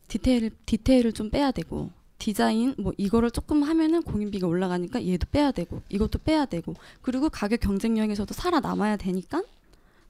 디테일 0.08 0.50
디테일을 0.66 1.12
좀 1.12 1.30
빼야 1.30 1.50
되고 1.50 1.90
디자인 2.18 2.74
뭐 2.78 2.92
이거를 2.96 3.30
조금 3.30 3.62
하면은 3.62 4.02
공인비가 4.02 4.46
올라가니까 4.46 5.06
얘도 5.06 5.26
빼야 5.30 5.50
되고 5.52 5.82
이것도 5.88 6.20
빼야 6.20 6.44
되고 6.44 6.74
그리고 7.02 7.28
가격 7.30 7.60
경쟁력에서도 7.60 8.32
살아남아야 8.34 8.96
되니까 8.96 9.42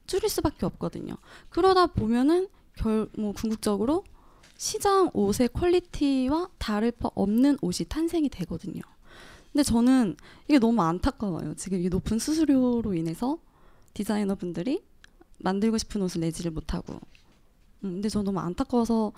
줄일 0.07 0.29
수밖에 0.29 0.65
없거든요. 0.65 1.15
그러다 1.49 1.87
보면은 1.87 2.47
결 2.75 3.07
뭐 3.17 3.31
궁극적으로 3.33 4.03
시장 4.57 5.09
옷의 5.13 5.49
퀄리티와 5.49 6.49
다를 6.57 6.91
바 6.91 7.09
없는 7.15 7.57
옷이 7.61 7.87
탄생이 7.87 8.29
되거든요. 8.29 8.81
근데 9.55 9.63
저는 9.63 10.17
이게 10.49 10.59
너무 10.59 10.81
안타까워요. 10.81 11.53
지금 11.55 11.81
이 11.81 11.87
높은 11.87 12.19
수수료로 12.19 12.93
인해서 12.93 13.37
디자이너분들이 13.93 14.83
만들고 15.37 15.77
싶은 15.77 16.01
옷을 16.01 16.19
내지를 16.19 16.51
못하고. 16.51 16.95
음, 16.95 16.99
근데 17.93 18.09
저 18.09 18.21
너무 18.21 18.39
안타까워서 18.41 19.13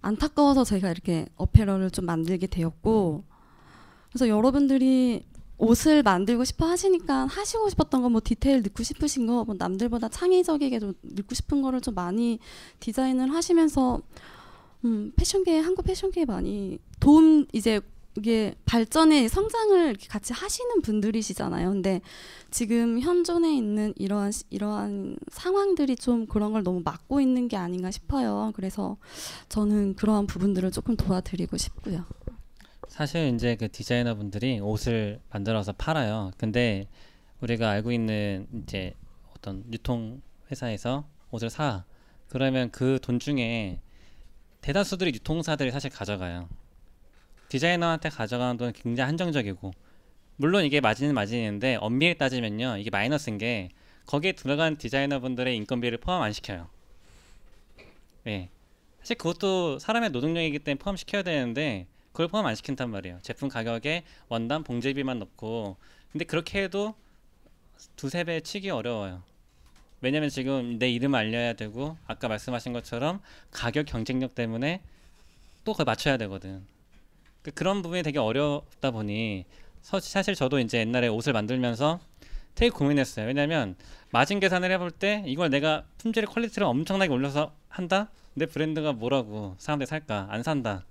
안타까워서 0.00 0.64
제가 0.64 0.90
이렇게 0.90 1.26
어페럴을 1.36 1.90
좀 1.90 2.06
만들게 2.06 2.46
되었고 2.46 3.22
그래서 4.08 4.28
여러분들이 4.28 5.26
옷을 5.58 6.02
만들고 6.02 6.44
싶어 6.44 6.64
하시니까 6.64 7.26
하시고 7.26 7.68
싶었던 7.68 8.00
거 8.00 8.08
뭐 8.08 8.22
디테일 8.24 8.62
넣고 8.62 8.82
싶으신 8.82 9.26
거 9.26 9.44
뭐 9.44 9.54
남들보다 9.58 10.08
창의적이게 10.08 10.78
좀 10.80 10.94
넣고 11.02 11.34
싶은 11.34 11.60
거를 11.60 11.82
좀 11.82 11.92
많이 11.94 12.38
디자인을 12.80 13.34
하시면서 13.34 14.00
음, 14.86 15.12
패션계 15.16 15.58
한국 15.58 15.84
패션계에 15.84 16.24
많이 16.24 16.78
도움 16.98 17.44
이제 17.52 17.82
이게 18.20 18.54
발전의 18.66 19.30
성장을 19.30 19.96
같이 20.10 20.34
하시는 20.34 20.82
분들이시잖아요. 20.82 21.70
근데 21.70 22.02
지금 22.50 23.00
현존에 23.00 23.56
있는 23.56 23.94
이러한 23.96 24.30
시- 24.30 24.44
이러한 24.50 25.16
상황들이 25.30 25.96
좀 25.96 26.26
그런 26.26 26.52
걸 26.52 26.62
너무 26.62 26.82
막고 26.84 27.22
있는 27.22 27.48
게 27.48 27.56
아닌가 27.56 27.90
싶어요. 27.90 28.52
그래서 28.54 28.98
저는 29.48 29.94
그러한 29.94 30.26
부분들을 30.26 30.70
조금 30.70 30.96
도와드리고 30.96 31.56
싶고요. 31.56 32.04
사실 32.88 33.32
이제 33.34 33.56
그 33.56 33.70
디자이너 33.70 34.14
분들이 34.16 34.60
옷을 34.60 35.20
만들어서 35.30 35.72
팔아요. 35.72 36.32
근데 36.36 36.88
우리가 37.40 37.70
알고 37.70 37.90
있는 37.90 38.46
이제 38.52 38.92
어떤 39.34 39.64
유통 39.72 40.20
회사에서 40.50 41.08
옷을 41.30 41.48
사. 41.48 41.84
그러면 42.28 42.70
그 42.70 42.98
돈 43.00 43.18
중에 43.18 43.80
대다수들이 44.60 45.12
유통사들이 45.14 45.70
사실 45.70 45.88
가져가요. 45.88 46.50
디자이너한테 47.50 48.08
가져가는 48.08 48.56
돈은 48.56 48.72
굉장히 48.72 49.06
한정적이고 49.06 49.72
물론 50.36 50.64
이게 50.64 50.80
마진은 50.80 51.14
마진인데 51.14 51.76
엄밀히 51.80 52.16
따지면요 52.16 52.78
이게 52.78 52.88
마이너스인 52.88 53.36
게 53.36 53.68
거기에 54.06 54.32
들어간 54.32 54.78
디자이너분들의 54.78 55.54
인건비를 55.56 55.98
포함 55.98 56.22
안 56.22 56.32
시켜요. 56.32 56.68
예. 58.26 58.48
사실 59.00 59.16
그것도 59.16 59.78
사람의 59.78 60.10
노동력이기 60.10 60.60
때문에 60.60 60.78
포함시켜야 60.78 61.22
되는데 61.22 61.86
그걸 62.12 62.28
포함 62.28 62.46
안 62.46 62.54
시킨단 62.54 62.90
말이에요. 62.90 63.18
제품 63.22 63.48
가격에 63.48 64.04
원단 64.28 64.64
봉제비만 64.64 65.18
넣고 65.18 65.76
근데 66.12 66.24
그렇게 66.24 66.62
해도 66.62 66.94
두세 67.96 68.24
배 68.24 68.40
치기 68.40 68.70
어려워요. 68.70 69.22
왜냐면 70.00 70.28
지금 70.30 70.78
내 70.78 70.88
이름 70.88 71.14
알려야 71.14 71.54
되고 71.54 71.96
아까 72.06 72.28
말씀하신 72.28 72.72
것처럼 72.72 73.20
가격 73.50 73.86
경쟁력 73.86 74.34
때문에 74.34 74.80
또 75.64 75.72
그걸 75.72 75.84
맞춰야 75.84 76.16
되거든. 76.16 76.64
그 77.42 77.50
그런 77.50 77.82
부분이 77.82 78.02
되게 78.02 78.18
어렵다 78.18 78.90
보니 78.90 79.44
서- 79.82 80.00
사실 80.00 80.34
저도 80.34 80.58
이제 80.58 80.78
옛날에 80.78 81.08
옷을 81.08 81.32
만들면서 81.32 82.00
되게 82.54 82.70
고민했어요. 82.70 83.26
왜냐면 83.26 83.76
마진 84.10 84.40
계산을 84.40 84.70
해볼 84.72 84.90
때 84.90 85.22
이걸 85.26 85.50
내가 85.50 85.84
품질의 85.98 86.26
quality를 86.26 86.66
엄청나게 86.66 87.12
올려서 87.12 87.54
한다? 87.68 88.10
내 88.34 88.46
브랜드가 88.46 88.92
뭐라고 88.92 89.54
사람들이 89.58 89.86
살까? 89.86 90.28
안 90.30 90.42
산다. 90.42 90.84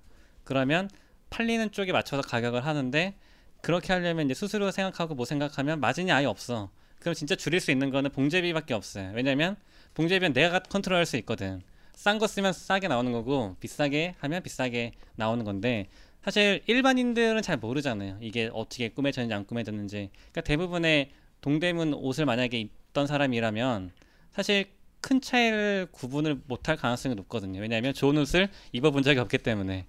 그러면 0.43 0.89
팔리는 1.29 1.71
쪽에 1.71 1.91
맞춰서 1.91 2.21
가격을 2.27 2.65
하는데 2.65 3.13
그렇게 3.62 3.93
하려면 3.93 4.25
이제 4.25 4.33
수수료 4.33 4.71
생각하고 4.71 5.15
뭐 5.15 5.25
생각하면 5.25 5.79
마진이 5.79 6.12
아예 6.12 6.25
없어. 6.25 6.71
그럼 6.99 7.13
진짜 7.13 7.35
줄일 7.35 7.59
수 7.59 7.71
있는 7.71 7.91
거는 7.91 8.12
봉제비밖에 8.12 8.73
없어요. 8.73 9.12
왜냐면 9.13 9.55
봉제비는 9.93 10.33
내가 10.33 10.59
컨트롤할 10.59 11.05
수 11.05 11.17
있거든. 11.17 11.62
싼 11.93 12.17
거 12.17 12.27
쓰면 12.27 12.53
싸게 12.53 12.88
나오는 12.88 13.12
거고 13.12 13.57
비싸게 13.59 14.15
하면 14.19 14.41
비싸게 14.41 14.93
나오는 15.15 15.43
건데 15.43 15.89
사실 16.23 16.62
일반인들은 16.67 17.41
잘 17.41 17.58
모르잖아요. 17.58 18.17
이게 18.21 18.49
어떻게 18.53 18.89
꾸며졌는지 18.89 19.34
안 19.34 19.45
꾸며졌는지. 19.45 20.10
그러니까 20.32 20.41
대부분의 20.41 21.12
동대문 21.41 21.93
옷을 21.93 22.25
만약에 22.25 22.60
입던 22.60 23.08
사람이라면 23.08 23.91
사실 24.32 24.65
큰 25.01 25.21
차이를 25.21 25.88
구분을 25.91 26.41
못할 26.47 26.75
가능성이 26.75 27.15
높거든요. 27.15 27.62
왜냐하면 27.62 27.93
좋은 27.93 28.17
옷을 28.17 28.49
입어본 28.73 29.03
적이 29.03 29.19
없기 29.19 29.38
때문에 29.38 29.86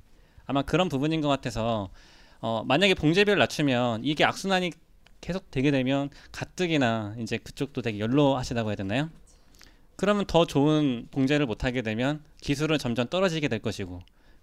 아마 0.46 0.62
그런 0.62 0.88
부분인 0.88 1.20
것 1.20 1.28
같아서 1.28 1.90
어, 2.40 2.62
만약에 2.64 2.94
봉제비를 2.94 3.38
낮추면 3.38 4.04
이게 4.04 4.24
악순환이 4.24 4.72
계속 5.20 5.50
되게 5.50 5.70
되면 5.70 6.10
가뜩이나 6.32 7.16
이제 7.18 7.36
그쪽도 7.36 7.82
되게 7.82 7.98
연로하시다고 7.98 8.70
해야 8.70 8.76
되나요? 8.76 9.10
그러면 9.96 10.24
더 10.26 10.46
좋은 10.46 11.08
봉제를 11.10 11.44
못 11.44 11.64
하게 11.64 11.82
되면 11.82 12.22
기술은 12.40 12.78
점점 12.78 13.08
떨어지게 13.08 13.48
될 13.48 13.58
것이고 13.58 14.00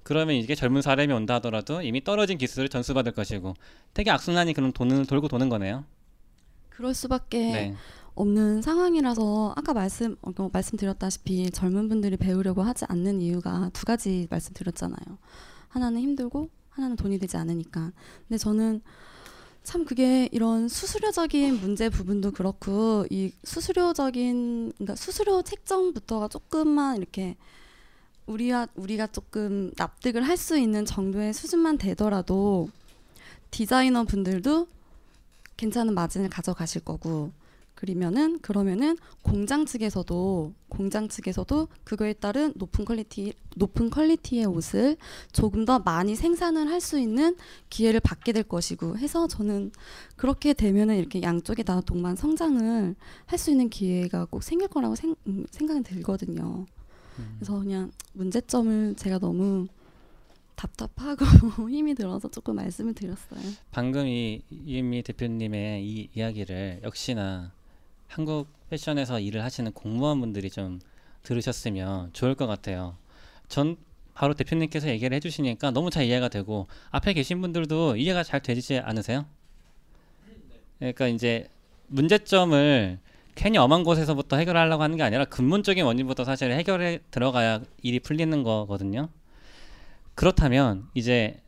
그러면 0.07 0.35
이게 0.37 0.55
젊은 0.55 0.81
사람이 0.81 1.11
온다 1.11 1.35
하더라도 1.35 1.81
이미 1.81 2.01
떨어진 2.01 2.37
기술을 2.37 2.69
전수받을 2.69 3.11
것이고 3.11 3.55
되게 3.93 4.09
악순환이 4.09 4.53
그럼 4.53 4.71
돈을 4.71 5.05
돌고 5.05 5.27
도는 5.27 5.49
거네요. 5.49 5.83
그럴 6.69 6.93
수밖에 6.93 7.37
네. 7.39 7.75
없는 8.15 8.61
상황이라서 8.61 9.53
아까 9.57 9.73
말씀 9.73 10.15
어, 10.21 10.31
말씀드렸다시피 10.53 11.51
젊은 11.51 11.89
분들이 11.89 12.15
배우려고 12.15 12.61
하지 12.61 12.85
않는 12.87 13.19
이유가 13.19 13.69
두 13.73 13.83
가지 13.83 14.27
말씀드렸잖아요. 14.29 15.17
하나는 15.67 15.99
힘들고 15.99 16.51
하나는 16.69 16.95
돈이 16.95 17.19
되지 17.19 17.35
않으니까. 17.35 17.91
근데 18.29 18.37
저는 18.37 18.81
참 19.63 19.83
그게 19.83 20.29
이런 20.31 20.69
수수료적인 20.69 21.59
문제 21.59 21.89
부분도 21.89 22.31
그렇고 22.31 23.05
이 23.09 23.33
수수료적인 23.43 24.71
그러니까 24.77 24.95
수수료 24.95 25.41
책정부터가 25.41 26.29
조금만 26.29 26.95
이렇게 26.95 27.35
우리가 28.27 28.67
우리가 28.75 29.07
조금 29.07 29.71
납득을 29.77 30.21
할 30.23 30.37
수 30.37 30.57
있는 30.57 30.85
정도의 30.85 31.33
수준만 31.33 31.77
되더라도 31.79 32.69
디자이너 33.51 34.03
분들도 34.03 34.67
괜찮은 35.57 35.95
마진을 35.95 36.29
가져가실 36.29 36.81
거고 36.81 37.31
그러면은 37.73 38.39
그러면은 38.39 38.97
공장 39.21 39.65
측에서도 39.65 40.53
공장 40.67 41.07
측에서도 41.07 41.67
그거에 41.83 42.13
따른 42.13 42.51
높은 42.55 42.85
quality 42.85 43.33
높은 43.55 43.89
quality의 43.89 44.45
옷을 44.45 44.97
조금 45.31 45.63
더 45.65 45.79
많이 45.79 46.15
생산을 46.15 46.69
할 46.69 46.81
수 46.81 46.99
있는 46.99 47.35
기회를 47.69 47.99
받게 47.99 48.31
될 48.33 48.43
것이고 48.43 48.97
해서 48.97 49.27
저는 49.27 49.71
그렇게 50.15 50.53
되면은 50.53 50.97
이렇게 50.97 51.21
양쪽에 51.21 51.63
다 51.63 51.81
동반 51.81 52.15
성장을 52.15 52.95
할 53.25 53.39
수 53.39 53.51
있는 53.51 53.69
기회가 53.69 54.25
꼭 54.25 54.43
생길 54.43 54.67
거라고 54.67 54.95
생, 54.95 55.15
음, 55.27 55.45
생각이 55.51 55.83
들거든요. 55.83 56.65
그래서 57.37 57.59
그냥 57.59 57.91
문제점을 58.13 58.95
제가 58.95 59.19
너무 59.19 59.67
답답하고 60.55 61.23
힘이 61.69 61.93
들어서 61.93 62.29
조금 62.29 62.55
말씀을 62.55 62.93
드렸어요. 62.93 63.39
방금 63.71 64.07
이 64.07 64.41
이은미 64.49 65.03
대표님의 65.03 65.85
이 65.85 66.09
이야기를 66.15 66.81
역시나 66.83 67.51
한국 68.07 68.47
패션에서 68.69 69.19
일을 69.19 69.43
하시는 69.43 69.71
공무원분들이 69.71 70.49
좀 70.49 70.79
들으셨으면 71.23 72.11
좋을 72.13 72.35
것 72.35 72.47
같아요. 72.47 72.97
전 73.47 73.77
바로 74.13 74.33
대표님께서 74.33 74.87
얘기를 74.89 75.15
해주시니까 75.15 75.71
너무 75.71 75.91
잘 75.91 76.05
이해가 76.05 76.27
되고 76.29 76.67
앞에 76.89 77.13
계신 77.13 77.39
분들도 77.39 77.97
이해가 77.97 78.23
잘 78.23 78.41
되지 78.41 78.79
않으세요? 78.79 79.25
그러니까 80.79 81.07
이제 81.07 81.47
문제점을 81.87 82.99
괜히 83.37 83.59
엄한 83.59 83.83
곳에서부터 83.83 84.35
해결하려고 84.37 84.81
하는 84.81 84.97
게 84.97 85.03
아니라 85.03 85.23
근본적인 85.25 85.85
원인부터 85.85 86.25
사실 86.25 86.51
해결해 86.51 86.99
들어가야 87.11 87.61
일이 87.83 87.99
풀리는 87.99 88.41
거거든요. 88.41 89.09
그렇다면 90.15 90.87
이제 90.95 91.39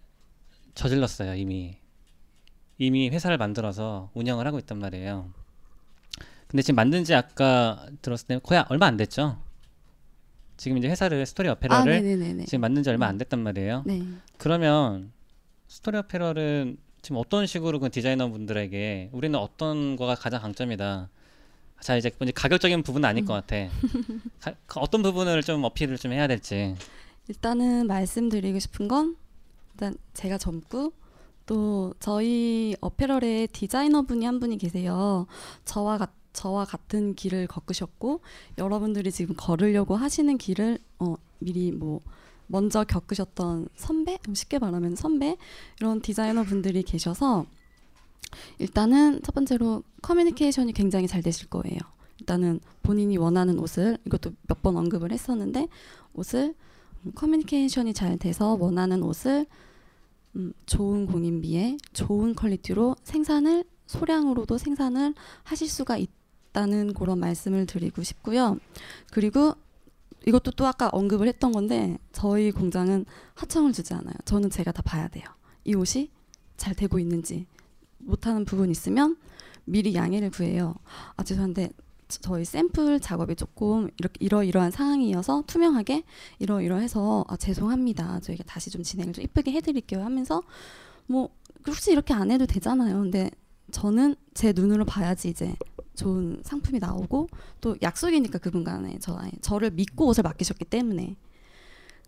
저질렀어요 0.76 1.34
이미 1.34 1.78
이미 2.78 3.10
회사를 3.10 3.40
만들어서 3.40 4.12
운영을 4.14 4.46
하고 4.46 4.60
있단 4.60 4.78
말이에요. 4.78 5.34
근데 6.48 6.62
지금 6.62 6.76
만든 6.76 7.04
지 7.04 7.16
아까 7.16 7.88
들었을 8.04 8.28
때 8.28 8.40
거의 8.42 8.64
얼마 8.70 8.86
안 8.86 8.96
됐죠. 8.96 9.42
지금 10.58 10.78
이제 10.78 10.88
회사를 10.90 11.26
스토리 11.26 11.50
아, 11.50 11.54
어패럴을 11.54 12.04
네네네네. 12.04 12.46
지금 12.46 12.62
만든 12.62 12.84
지 12.84 12.90
얼마 12.92 13.08
안 13.08 13.18
됐단 13.18 13.40
말이에요. 13.40 13.84
네. 13.88 14.04
그러면 14.38 15.12
스토리 15.68 15.98
어패럴은 15.98 16.78
지금 17.02 17.18
어떤 17.18 17.48
식으로 17.48 17.80
그 17.80 17.90
디자이너 17.90 18.30
분들에게 18.30 19.10
우리는 19.12 19.38
어떤 19.40 19.96
거가 19.96 20.14
가장 20.14 20.42
강점이다. 20.42 21.10
자 21.82 21.96
이제 21.96 22.12
이제 22.22 22.32
가격적인 22.32 22.84
부분은 22.84 23.08
아닐 23.08 23.26
것 23.26 23.34
같아. 23.34 23.56
가- 24.42 24.54
그 24.68 24.80
어떤 24.80 25.02
부분을 25.02 25.42
좀 25.44 25.64
어필을 25.64 25.98
좀 25.98 26.12
해야 26.12 26.28
될지. 26.28 26.76
일단은 27.28 27.88
말씀드리고 27.88 28.60
싶은 28.60 28.88
건 28.88 29.16
일단 29.74 29.96
제가 30.14 30.38
젊고 30.38 30.94
또 31.46 31.94
저희 32.00 32.76
어패럴에 32.82 33.48
디자이너 33.48 34.04
분이 34.04 34.26
한 34.26 34.40
분이 34.40 34.58
계세요. 34.58 35.26
저와 35.66 35.98
같 35.98 36.12
저와 36.32 36.64
같은 36.66 37.16
길을 37.16 37.48
겪으셨고 37.48 38.22
여러분들이 38.60 39.12
지금 39.12 39.36
걸으려고 39.36 39.96
하시는 39.96 40.38
길을 40.38 40.78
어, 41.00 41.16
미리 41.40 41.72
뭐 41.72 42.02
먼저 42.46 42.84
겪으셨던 42.84 43.70
선배 43.76 44.20
쉽게 44.34 44.60
말하면 44.60 44.96
선배 44.96 45.38
이런 45.80 46.02
디자이너 46.02 46.44
분들이 46.44 46.84
계셔서 46.84 47.46
일단은 48.58 49.22
첫 49.24 49.34
번째로 49.36 49.84
커뮤니케이션이 50.02 50.74
굉장히 50.74 51.08
잘 51.08 51.22
되실 51.22 51.48
거예요. 51.50 51.78
일단은 52.20 52.60
본인이 52.84 53.18
원하는 53.18 53.60
옷을 53.60 53.98
이것도 54.06 54.32
몇 54.48 54.62
번 54.62 54.76
언급을 54.78 55.12
했었는데 55.12 55.68
옷을 56.14 56.54
음, 57.06 57.12
커뮤니케이션이 57.16 57.94
잘 57.94 58.18
돼서 58.18 58.58
원하는 58.60 59.04
옷을 59.04 59.46
음, 60.36 60.54
좋은 60.66 61.06
공임비에 61.06 61.78
좋은 61.94 62.36
quality로 62.36 62.96
생산을 63.04 63.64
소량으로도 63.88 64.58
생산을 64.58 65.16
하실 65.44 65.68
수가 65.70 65.98
있다는 65.98 66.94
그런 66.94 67.20
말씀을 67.20 67.66
드리고 67.66 68.04
싶고요. 68.04 68.58
그리고 69.12 69.54
이것도 70.28 70.52
또 70.52 70.68
아까 70.68 70.90
언급을 70.92 71.28
했던 71.28 71.52
건데 71.54 71.98
저희 72.12 72.52
공장은 72.52 73.06
하청을 73.36 73.72
주지 73.72 73.94
않아요. 73.94 74.14
저는 74.26 74.50
제가 74.50 74.72
다 74.74 74.82
봐야 74.84 75.08
돼요. 75.08 75.24
이 75.64 75.74
옷이 75.74 76.12
잘 76.58 76.76
되고 76.76 77.00
있는지 77.00 77.48
못하는 78.00 78.46
부분 78.46 78.70
있으면 78.72 79.18
미리 79.66 79.94
양해를 79.94 80.30
구해요. 80.32 80.76
아 81.16 81.24
죄송한데 81.24 81.70
저- 82.08 82.20
저희 82.22 82.44
샘플 82.46 83.00
작업이 83.00 83.36
조금 83.36 83.90
이렇게 84.00 84.16
이러이러한 84.20 84.72
상황이어서 84.72 85.44
투명하게 85.46 86.04
이러이러해서 86.40 87.24
아, 87.28 87.38
죄송합니다. 87.38 88.20
저희가 88.22 88.44
다시 88.46 88.72
좀 88.72 88.82
진행을 88.82 89.14
좀 89.14 89.24
이쁘게 89.24 89.52
해드릴게요 89.52 90.04
하면서 90.04 90.42
뭐 91.06 91.30
혹시 91.68 91.92
이렇게 91.92 92.14
안 92.14 92.32
해도 92.32 92.46
되잖아요. 92.48 93.00
근데 93.00 93.30
저는 93.72 94.16
제 94.34 94.54
눈으로 94.54 94.86
봐야지 94.86 95.30
이제 95.30 95.54
좋은 95.96 96.42
상품이 96.44 96.80
나오고 96.80 97.28
또 97.62 97.76
약속이니까 97.82 98.40
그분 98.40 98.64
간에 98.64 98.98
저 99.00 99.20
저를 99.42 99.70
믿고 99.72 100.08
옷을 100.08 100.24
맡기셨기 100.24 100.66
때문에 100.66 101.16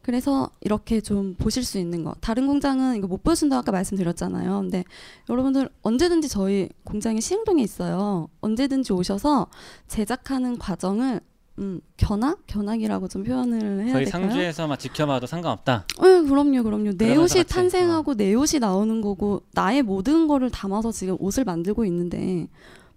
그래서 0.01 0.49
이렇게 0.61 0.99
좀 1.01 1.35
보실 1.35 1.63
수 1.63 1.77
있는 1.77 2.03
거 2.03 2.15
다른 2.21 2.47
공장은 2.47 2.95
이거 2.95 3.07
못 3.07 3.23
보신다고 3.23 3.59
아까 3.59 3.71
말씀드렸잖아요. 3.71 4.59
근데 4.61 4.83
여러분들 5.29 5.69
언제든지 5.83 6.27
저희 6.27 6.69
공장이 6.83 7.21
시흥동에 7.21 7.61
있어요. 7.61 8.27
언제든지 8.41 8.93
오셔서 8.93 9.47
제작하는 9.87 10.57
과정을 10.57 11.21
음, 11.59 11.79
견학? 11.97 12.39
견학이라고 12.47 13.07
좀 13.07 13.23
표현을 13.23 13.85
해야 13.85 13.93
거의 13.93 14.05
될까요? 14.05 14.23
상주에서만 14.29 14.79
지켜봐도 14.79 15.27
상관없다. 15.27 15.85
네, 16.01 16.21
그럼요, 16.23 16.63
그럼요. 16.63 16.93
내 16.97 17.15
옷이 17.15 17.43
같이, 17.43 17.43
탄생하고 17.43 18.15
내 18.15 18.33
옷이 18.33 18.59
나오는 18.59 19.01
거고 19.01 19.43
나의 19.53 19.83
모든 19.83 20.27
거를 20.27 20.49
담아서 20.49 20.91
지금 20.91 21.17
옷을 21.19 21.43
만들고 21.43 21.85
있는데 21.85 22.47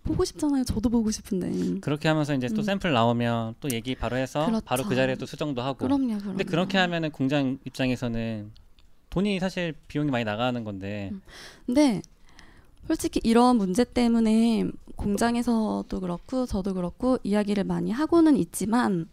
보고 0.04 0.24
싶잖아요. 0.24 0.64
저도 0.64 0.90
보고 0.90 1.10
싶은데. 1.10 1.80
그렇게 1.80 2.08
하면서 2.08 2.34
이제 2.34 2.46
또 2.48 2.58
음. 2.58 2.62
샘플 2.62 2.92
나오면 2.92 3.56
또 3.60 3.70
얘기 3.70 3.94
바로 3.94 4.16
해서 4.16 4.46
그렇죠. 4.46 4.64
바로 4.64 4.84
그 4.84 4.94
자리에 4.94 5.16
또 5.16 5.26
수정도 5.26 5.62
하고. 5.62 5.86
그럼요, 5.86 6.18
그럼요. 6.18 6.22
근데 6.22 6.44
그렇게 6.44 6.78
하면은 6.78 7.10
공장 7.10 7.58
입장에서는 7.64 8.52
돈이 9.10 9.40
사실 9.40 9.74
비용이 9.88 10.10
많이 10.10 10.24
나가는 10.24 10.62
건데 10.62 11.10
음. 11.12 11.22
근데 11.66 12.02
솔직히 12.86 13.20
이런 13.24 13.56
문제 13.56 13.84
때문에 13.84 14.68
공장에서도 14.96 16.00
그렇고 16.00 16.46
저도 16.46 16.74
그렇고 16.74 17.18
이야기를 17.22 17.64
많이 17.64 17.90
하고는 17.90 18.36
있지만 18.36 19.08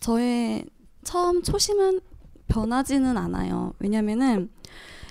저의 0.00 0.66
처음 1.04 1.42
초심은 1.42 2.00
변하지는 2.48 3.16
않아요. 3.16 3.72
왜냐면은 3.78 4.50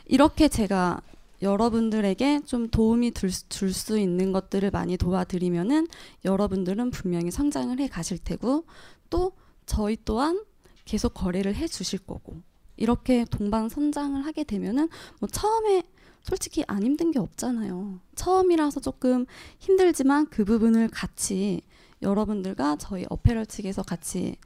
이렇게 0.06 0.48
제가 0.48 1.02
여러분들에게 1.44 2.42
좀 2.46 2.70
도움이 2.70 3.12
줄 3.12 3.74
수 3.74 4.00
있는 4.00 4.32
것들을 4.32 4.72
많이 4.72 4.98
도와드리면은 4.98 5.88
여러분들은 6.26 6.92
분명히 6.92 7.32
성장을 7.32 7.78
해 7.80 7.88
가실 7.88 8.18
테고 8.18 8.66
또 9.10 9.34
저희 9.66 9.98
또한 10.06 10.44
계속 10.86 11.14
거래를 11.14 11.56
해 11.56 11.68
주실 11.68 12.00
거고 12.00 12.36
이렇게 12.78 13.26
동반 13.26 13.70
선장을 13.70 14.26
하게 14.26 14.44
되면은 14.44 14.90
뭐 15.20 15.30
처음에 15.30 15.84
솔직히 16.24 16.64
안 16.68 16.84
힘든 16.84 17.12
게 17.12 17.20
없잖아요. 17.20 18.00
처음이라서 18.16 18.80
조금 18.80 19.26
힘들지만 19.60 20.28
그 20.30 20.46
부분을 20.46 20.88
같이 20.88 21.62
여러분들과 22.02 22.78
저희 22.78 23.06
어페럴 23.10 23.46
측에서 23.46 23.84
같이 23.84 24.38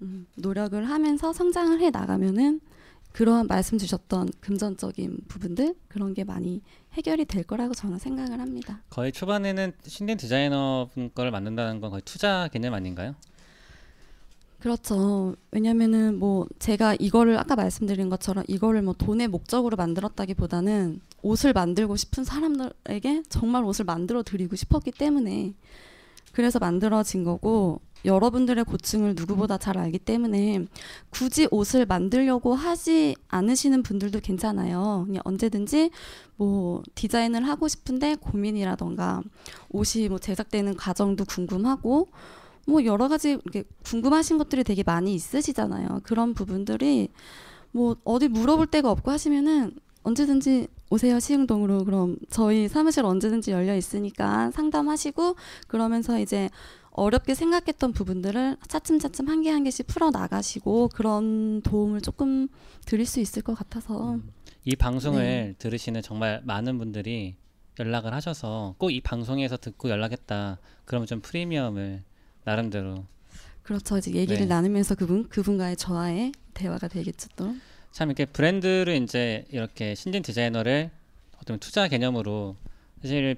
음, 0.00 0.26
노력을 0.36 0.88
하면서 0.88 1.32
성장을 1.32 1.80
해 1.80 1.90
나가면은 1.90 2.60
그러한 3.12 3.46
말씀 3.46 3.78
주셨던 3.78 4.30
금전적인 4.40 5.18
부분들 5.28 5.74
그런 5.88 6.14
게 6.14 6.24
많이 6.24 6.62
해결이 6.94 7.26
될 7.26 7.44
거라고 7.44 7.74
저는 7.74 7.98
생각을 7.98 8.40
합니다. 8.40 8.82
거의 8.90 9.12
초반에는 9.12 9.72
신인 9.84 10.16
디자이너 10.16 10.88
분 10.92 11.10
거를 11.14 11.30
만든다는 11.30 11.80
건 11.80 11.90
거의 11.90 12.02
투자 12.04 12.48
개념 12.48 12.74
아닌가요? 12.74 13.14
그렇죠. 14.60 15.34
왜냐면은 15.50 16.18
뭐 16.20 16.46
제가 16.60 16.94
이거를 16.94 17.36
아까 17.36 17.56
말씀드린 17.56 18.08
것처럼 18.08 18.44
이거를 18.46 18.82
뭐 18.82 18.94
돈의 18.94 19.26
목적으로 19.26 19.76
만들었다기보다는 19.76 21.00
옷을 21.22 21.52
만들고 21.52 21.96
싶은 21.96 22.22
사람들에게 22.22 23.24
정말 23.28 23.64
옷을 23.64 23.84
만들어 23.84 24.22
드리고 24.22 24.54
싶었기 24.54 24.92
때문에 24.92 25.54
그래서 26.32 26.60
만들어진 26.60 27.24
거고 27.24 27.80
여러분들의 28.04 28.64
고충을 28.64 29.14
누구보다 29.16 29.58
잘 29.58 29.78
알기 29.78 29.98
때문에 29.98 30.66
굳이 31.10 31.46
옷을 31.50 31.86
만들려고 31.86 32.54
하지 32.54 33.14
않으시는 33.28 33.82
분들도 33.82 34.20
괜찮아요. 34.20 35.04
그냥 35.06 35.22
언제든지 35.24 35.90
뭐 36.36 36.82
디자인을 36.94 37.46
하고 37.46 37.68
싶은데 37.68 38.16
고민이라던가 38.16 39.22
옷이 39.70 40.08
뭐 40.08 40.18
제작되는 40.18 40.76
과정도 40.76 41.24
궁금하고 41.24 42.08
뭐 42.66 42.84
여러 42.84 43.08
가지 43.08 43.38
궁금하신 43.84 44.38
것들이 44.38 44.64
되게 44.64 44.82
많이 44.82 45.14
있으시잖아요. 45.14 46.00
그런 46.02 46.34
부분들이 46.34 47.08
뭐 47.72 47.96
어디 48.04 48.28
물어볼 48.28 48.66
데가 48.68 48.90
없고 48.90 49.10
하시면은 49.10 49.72
언제든지 50.04 50.68
오세요 50.90 51.18
시흥동으로 51.18 51.84
그럼 51.84 52.16
저희 52.28 52.68
사무실 52.68 53.04
언제든지 53.04 53.50
열려 53.50 53.74
있으니까 53.74 54.50
상담하시고 54.50 55.36
그러면서 55.68 56.18
이제 56.18 56.50
어렵게 56.94 57.34
생각했던 57.34 57.92
부분들을 57.92 58.56
차츰차츰 58.68 59.28
한 59.28 59.42
개 59.42 59.50
한 59.50 59.64
개씩 59.64 59.86
풀어 59.86 60.10
나가시고 60.10 60.88
그런 60.94 61.62
도움을 61.62 62.00
조금 62.02 62.48
드릴 62.86 63.06
수 63.06 63.20
있을 63.20 63.42
것 63.42 63.54
같아서 63.54 64.18
이 64.64 64.76
방송을 64.76 65.22
네. 65.22 65.54
들으시는 65.58 66.02
정말 66.02 66.40
많은 66.44 66.78
분들이 66.78 67.34
연락을 67.78 68.12
하셔서 68.12 68.74
꼭 68.78 68.90
이 68.90 69.00
방송에서 69.00 69.56
듣고 69.56 69.88
연락했다. 69.88 70.58
그러면 70.84 71.06
좀 71.06 71.20
프리미엄을 71.20 72.02
나름대로 72.44 73.06
그렇죠 73.62 73.96
이제 73.96 74.12
얘기를 74.12 74.40
네. 74.40 74.46
나누면서 74.46 74.94
그분 74.96 75.28
그분과의 75.28 75.76
저와의 75.76 76.32
대화가 76.54 76.88
되겠죠 76.88 77.28
또 77.36 77.54
참 77.92 78.08
이렇게 78.08 78.24
브랜드를 78.24 78.96
이제 79.02 79.44
이렇게 79.50 79.94
신진 79.94 80.22
디자이너를 80.22 80.90
어떤 81.40 81.58
투자 81.58 81.88
개념으로 81.88 82.56
사실 83.02 83.36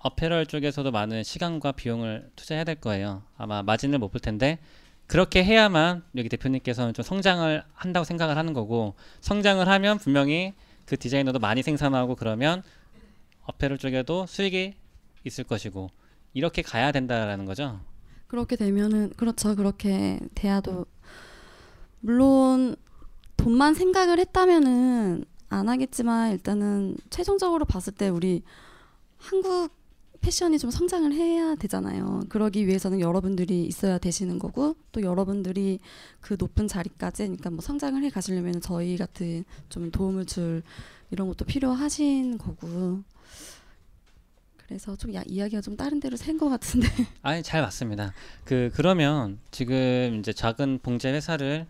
어페럴 0.00 0.46
쪽에서도 0.46 0.90
많은 0.90 1.22
시간과 1.22 1.72
비용을 1.72 2.30
투자해야 2.36 2.64
될 2.64 2.76
거예요. 2.76 3.22
아마 3.36 3.62
마진을 3.62 3.98
못 3.98 4.10
볼 4.10 4.20
텐데 4.20 4.58
그렇게 5.06 5.44
해야만 5.44 6.04
여기 6.16 6.28
대표님께서는 6.28 6.94
좀 6.94 7.02
성장을 7.02 7.62
한다고 7.74 8.04
생각을 8.04 8.36
하는 8.36 8.52
거고 8.52 8.94
성장을 9.20 9.66
하면 9.66 9.98
분명히 9.98 10.54
그 10.86 10.96
디자이너도 10.96 11.38
많이 11.38 11.62
생산하고 11.62 12.14
그러면 12.16 12.62
어페럴 13.44 13.78
쪽에도 13.78 14.26
수익이 14.26 14.74
있을 15.24 15.44
것이고 15.44 15.90
이렇게 16.32 16.62
가야 16.62 16.92
된다라는 16.92 17.44
거죠. 17.44 17.80
그렇게 18.28 18.56
되면은 18.56 19.14
그렇죠 19.16 19.56
그렇게 19.56 20.20
돼야도 20.34 20.86
물론 22.00 22.76
돈만 23.36 23.74
생각을 23.74 24.18
했다면은 24.20 25.24
안 25.48 25.68
하겠지만 25.68 26.30
일단은 26.32 26.96
최종적으로 27.10 27.64
봤을 27.64 27.92
때 27.92 28.08
우리 28.08 28.42
한국 29.18 29.79
패션이 30.20 30.58
좀 30.58 30.70
성장을 30.70 31.12
해야 31.14 31.54
되잖아요. 31.54 32.24
그러기 32.28 32.66
위해서는 32.66 33.00
여러분들이 33.00 33.64
있어야 33.64 33.98
되시는 33.98 34.38
거고 34.38 34.76
또 34.92 35.02
여러분들이 35.02 35.80
그 36.20 36.36
높은 36.38 36.68
자리까지 36.68 37.22
그러니까 37.24 37.50
뭐 37.50 37.60
성장을 37.60 38.02
해 38.02 38.10
가시려면 38.10 38.60
저희 38.60 38.96
같은 38.98 39.44
좀 39.70 39.90
도움을 39.90 40.26
줄 40.26 40.62
이런 41.10 41.26
것도 41.28 41.44
필요하신 41.46 42.36
거고 42.38 43.02
그래서 44.66 44.94
좀 44.96 45.12
야, 45.14 45.22
이야기가 45.26 45.60
좀 45.62 45.76
다른 45.76 45.98
데로 46.00 46.16
샌 46.16 46.38
것 46.38 46.48
같은데 46.48 46.86
아니 47.22 47.42
잘 47.42 47.62
맞습니다. 47.62 48.12
그 48.44 48.70
그러면 48.74 49.38
지금 49.50 50.16
이제 50.20 50.32
작은 50.32 50.80
봉제 50.82 51.12
회사를 51.12 51.66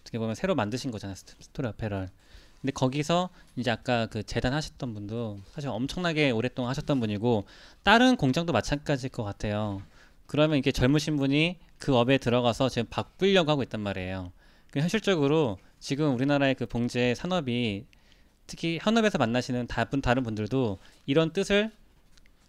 어떻게 0.00 0.18
보면 0.18 0.34
새로 0.36 0.54
만드신 0.54 0.90
거잖아요. 0.90 1.16
스토- 1.16 1.34
스토리 1.40 1.66
어패럴. 1.68 2.08
근데 2.66 2.72
거기서 2.72 3.30
이제 3.54 3.70
아까 3.70 4.06
그 4.06 4.24
재단 4.24 4.52
하셨던 4.52 4.92
분도 4.92 5.38
사실 5.52 5.70
엄청나게 5.70 6.32
오랫동안 6.32 6.70
하셨던 6.70 6.98
분이고 6.98 7.44
다른 7.84 8.16
공장도 8.16 8.52
마찬가지일 8.52 9.12
것 9.12 9.22
같아요. 9.22 9.82
그러면 10.26 10.58
이게 10.58 10.72
젊으신 10.72 11.16
분이 11.16 11.60
그 11.78 11.96
업에 11.96 12.18
들어가서 12.18 12.68
지금 12.68 12.88
바꾸려고 12.90 13.52
하고 13.52 13.62
있단 13.62 13.80
말이에요. 13.80 14.32
그 14.72 14.80
현실적으로 14.80 15.58
지금 15.78 16.12
우리나라의 16.16 16.56
그 16.56 16.66
봉제 16.66 17.14
산업이 17.14 17.86
특히 18.48 18.80
현업에서 18.82 19.16
만나시는 19.18 19.68
다른 19.68 20.00
다른 20.00 20.24
분들도 20.24 20.80
이런 21.06 21.32
뜻을 21.32 21.70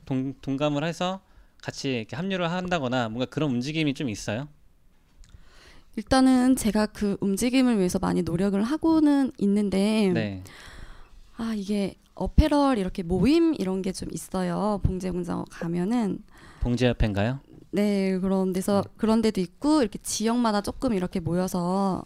동, 0.05 0.33
동감을 0.41 0.83
해서 0.83 1.21
같이 1.61 1.91
이렇게 1.91 2.15
합류를 2.15 2.49
한다거나 2.49 3.09
뭔가 3.09 3.25
그런 3.25 3.51
움직임이 3.51 3.93
좀 3.93 4.09
있어요. 4.09 4.47
일단은 5.97 6.55
제가 6.55 6.85
그 6.85 7.17
움직임을 7.21 7.77
위해서 7.79 7.97
많이 7.99 8.21
노력을 8.21 8.61
하고는 8.61 9.31
있는데 9.39 10.11
네. 10.13 10.43
아 11.37 11.53
이게 11.55 11.95
어페럴 12.13 12.77
이렇게 12.77 13.01
모임 13.03 13.53
이런 13.57 13.81
게 13.81 13.91
좀 13.91 14.07
있어요. 14.11 14.79
봉제 14.83 15.09
공장 15.09 15.43
가면은. 15.49 16.23
봉제 16.61 16.87
협회인가요? 16.89 17.39
네 17.71 18.17
그런 18.19 18.53
데서 18.53 18.83
그런 18.95 19.21
데도 19.21 19.41
있고 19.41 19.81
이렇게 19.81 19.97
지역마다 20.03 20.61
조금 20.61 20.93
이렇게 20.93 21.19
모여서 21.19 22.03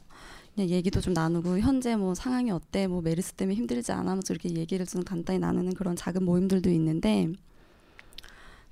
그냥 0.55 0.69
얘기도 0.69 1.01
좀 1.01 1.13
나누고 1.13 1.59
현재 1.59 1.95
뭐 1.97 2.15
상황이 2.15 2.49
어때? 2.49 2.87
뭐 2.87 3.01
메르스 3.01 3.33
때문에 3.33 3.55
힘들지 3.55 3.91
않아면서 3.91 4.33
이렇게 4.33 4.49
얘기를 4.55 4.85
좀 4.85 5.03
간단히 5.03 5.39
나누는 5.39 5.73
그런 5.73 5.95
작은 5.97 6.23
모임들도 6.23 6.69
있는데 6.71 7.27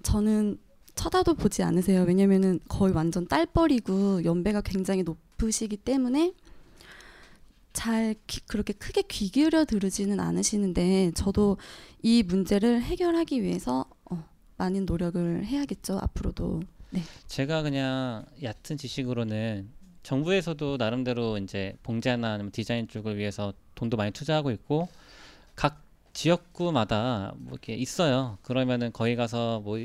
저는 0.03 0.57
쳐다도 0.99 1.35
보지 1.35 1.63
않으세요. 1.63 2.03
왜냐면은 2.03 2.59
거의 2.67 2.93
완전 2.93 3.25
딸뻘이고 3.25 4.25
연배가 4.25 4.59
굉장히 4.59 5.03
높으시기 5.03 5.77
때문에 5.77 6.33
잘 7.71 8.15
귀- 8.27 8.41
그렇게 8.41 8.73
크게 8.73 9.03
귀 9.03 9.29
기울여 9.29 9.63
들으지는 9.63 10.19
않으시는데 10.19 11.11
저도 11.15 11.55
이 12.03 12.21
문제를 12.23 12.81
해결하기 12.81 13.41
위해서 13.41 13.85
어, 14.11 14.25
많은 14.57 14.85
노력을 14.85 15.45
해야겠죠 15.45 15.97
앞으로도. 16.01 16.63
제가 17.27 17.61
그냥 17.61 18.25
얕은 18.43 18.75
지식으로는 18.77 19.69
정부에서도 20.03 20.75
나름대로 20.75 21.37
이제 21.37 21.77
봉제나 21.83 22.33
아니면 22.33 22.51
디자인 22.51 22.89
쪽을 22.89 23.15
위해서 23.17 23.53
돈도 23.75 23.95
많이 23.95 24.11
투자하고 24.11 24.51
있고 24.51 24.89
각 25.55 25.81
지역구마다 26.11 27.33
뭐 27.37 27.53
이렇게 27.53 27.75
있어요. 27.75 28.37
그러면은 28.41 28.91
거기 28.91 29.15
가서 29.15 29.61
뭐 29.61 29.77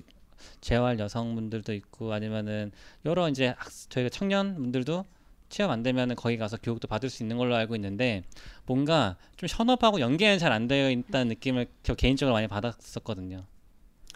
재활 0.60 0.98
여성분들도 0.98 1.72
있고 1.74 2.12
아니면은 2.12 2.72
여러 3.04 3.28
이제 3.28 3.54
학, 3.58 3.70
저희가 3.88 4.08
청년분들도 4.10 5.04
취업 5.50 5.70
안 5.70 5.82
되면은 5.82 6.16
거기 6.16 6.36
가서 6.36 6.56
교육도 6.56 6.88
받을 6.88 7.10
수 7.10 7.22
있는 7.22 7.36
걸로 7.38 7.54
알고 7.54 7.76
있는데 7.76 8.24
뭔가 8.66 9.16
좀 9.36 9.48
현업하고 9.50 10.00
연계는 10.00 10.38
잘 10.38 10.52
안 10.52 10.66
되어 10.66 10.90
있다는 10.90 11.28
느낌을 11.28 11.66
저 11.82 11.94
개인적으로 11.94 12.34
많이 12.34 12.48
받았었거든요. 12.48 13.44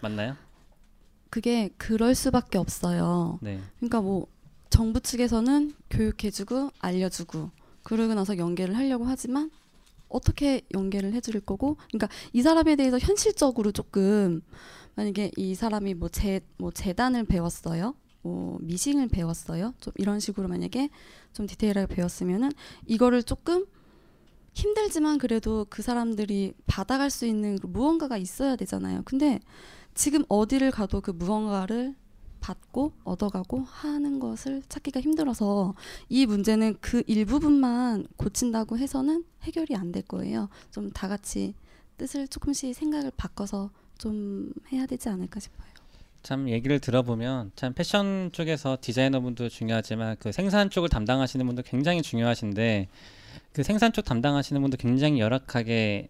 맞나요? 0.01 0.35
그게 1.29 1.69
그럴 1.77 2.15
수밖에 2.15 2.57
없어요. 2.57 3.37
네. 3.41 3.59
그러니까 3.77 4.01
뭐 4.01 4.27
정부 4.69 4.99
측에서는 4.99 5.73
교육해주고 5.89 6.71
알려주고 6.79 7.51
그러고 7.83 8.13
나서 8.15 8.37
연계를 8.37 8.75
하려고 8.75 9.05
하지만 9.05 9.51
어떻게 10.09 10.61
연계를 10.73 11.13
해줄 11.13 11.39
거고 11.39 11.77
그러니까 11.91 12.09
이 12.33 12.41
사람에 12.41 12.75
대해서 12.75 12.97
현실적으로 12.97 13.71
조금 13.71 14.41
만약에 14.99 15.31
이 15.37 15.55
사람이 15.55 15.93
뭐 15.93 16.09
재 16.09 16.41
뭐 16.57 16.71
재단을 16.71 17.23
배웠어요? 17.23 17.95
뭐 18.21 18.57
미싱을 18.61 19.07
배웠어요? 19.07 19.73
좀 19.79 19.93
이런 19.97 20.19
식으로 20.19 20.49
만약에 20.49 20.89
좀 21.31 21.47
디테일하게 21.47 21.95
배웠으면은 21.95 22.51
이거를 22.85 23.23
조금 23.23 23.65
힘들지만 24.53 25.17
그래도 25.17 25.65
그 25.69 25.81
사람들이 25.81 26.53
받아갈 26.67 27.09
수 27.09 27.25
있는 27.25 27.57
그 27.59 27.67
무언가가 27.67 28.17
있어야 28.17 28.57
되잖아요. 28.57 29.03
근데 29.05 29.39
지금 29.93 30.23
어디를 30.27 30.71
가도 30.71 30.99
그 30.99 31.11
무언가를 31.11 31.95
받고 32.41 32.91
얻어가고 33.05 33.59
하는 33.61 34.19
것을 34.19 34.63
찾기가 34.67 34.99
힘들어서 34.99 35.75
이 36.09 36.25
문제는 36.25 36.75
그 36.81 37.03
일부분만 37.07 38.07
고친다고 38.17 38.77
해서는 38.77 39.23
해결이 39.43 39.75
안 39.75 39.91
될 39.93 40.03
거예요. 40.03 40.49
좀 40.71 40.91
다 40.91 41.07
같이 41.07 41.53
뜻을 41.97 42.27
조금씩 42.27 42.75
생각을 42.75 43.11
바꿔서 43.15 43.71
좀 43.99 44.51
해야 44.71 44.87
되지 44.87 45.09
않을까 45.09 45.39
싶어요. 45.39 45.69
참 46.23 46.49
얘기를 46.49 46.79
들어보면 46.79 47.51
참 47.55 47.73
패션 47.73 48.31
쪽에서 48.33 48.77
디자이너분도 48.81 49.49
중요하지만 49.49 50.15
그 50.19 50.31
생산 50.31 50.69
쪽을 50.69 50.89
담당하시는 50.89 51.45
분도 51.45 51.61
굉장히 51.61 52.01
중요하신데 52.01 52.87
그 53.53 53.63
생산 53.63 53.93
쪽 53.93 54.03
담당하시는 54.03 54.59
분도 54.61 54.77
굉장히 54.77 55.19
열악하게 55.19 56.07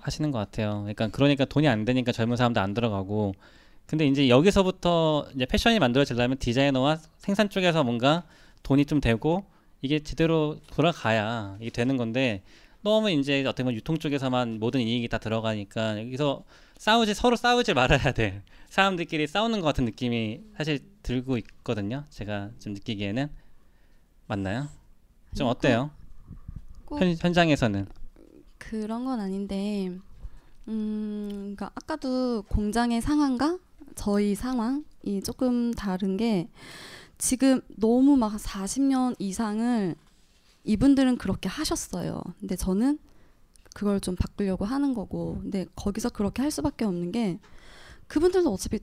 하시는 0.00 0.30
것 0.30 0.38
같아요. 0.38 0.80
그러니까 0.80 1.08
그러니까 1.08 1.44
돈이 1.44 1.68
안 1.68 1.84
되니까 1.84 2.10
젊은 2.10 2.36
사람도 2.36 2.60
안 2.60 2.74
들어가고 2.74 3.34
근데 3.86 4.06
이제 4.06 4.28
여기서부터 4.28 5.26
이제 5.34 5.46
패션이 5.46 5.78
만들어지려면 5.78 6.38
디자이너와 6.38 6.98
생산 7.18 7.48
쪽에서 7.48 7.84
뭔가 7.84 8.24
돈이 8.62 8.86
좀 8.86 9.00
되고 9.00 9.44
이게 9.80 10.00
제대로 10.00 10.58
돌아가야 10.68 11.56
이게 11.60 11.70
되는 11.70 11.96
건데 11.96 12.42
너무 12.82 13.10
이제 13.10 13.44
어떻게 13.44 13.62
보면 13.62 13.76
유통 13.76 13.98
쪽에서만 13.98 14.58
모든 14.58 14.80
이익이 14.80 15.08
다 15.08 15.18
들어가니까 15.18 16.00
여기서 16.00 16.42
싸우지 16.82 17.14
서로 17.14 17.36
싸우지 17.36 17.74
말아야 17.74 18.10
돼 18.10 18.42
사람들끼리 18.68 19.28
싸우는 19.28 19.60
것 19.60 19.66
같은 19.68 19.84
느낌이 19.84 20.40
사실 20.56 20.80
들고 21.04 21.36
있거든요 21.38 22.04
제가 22.10 22.50
좀 22.58 22.72
느끼기에는 22.72 23.30
맞나요? 24.26 24.68
좀 25.36 25.46
아니, 25.46 25.52
어때요? 25.52 25.92
꼭 26.84 27.00
현, 27.00 27.14
현장에서는 27.14 27.86
그런 28.58 29.04
건 29.04 29.20
아닌데, 29.20 29.90
음, 30.66 31.28
그러니까 31.30 31.70
아까도 31.76 32.42
공장의 32.48 33.00
상황과 33.00 33.60
저희 33.94 34.34
상황이 34.34 35.22
조금 35.24 35.72
다른 35.72 36.16
게 36.16 36.48
지금 37.16 37.60
너무 37.76 38.16
막 38.16 38.34
40년 38.36 39.14
이상을 39.20 39.94
이분들은 40.64 41.18
그렇게 41.18 41.48
하셨어요. 41.48 42.20
근데 42.40 42.56
저는 42.56 42.98
그걸 43.74 44.00
좀 44.00 44.16
바꾸려고 44.16 44.64
하는 44.64 44.94
거고, 44.94 45.38
근데 45.42 45.66
거기서 45.76 46.10
그렇게 46.10 46.42
할 46.42 46.50
수밖에 46.50 46.84
없는 46.84 47.12
게 47.12 47.38
그분들도 48.06 48.50
어차피 48.52 48.78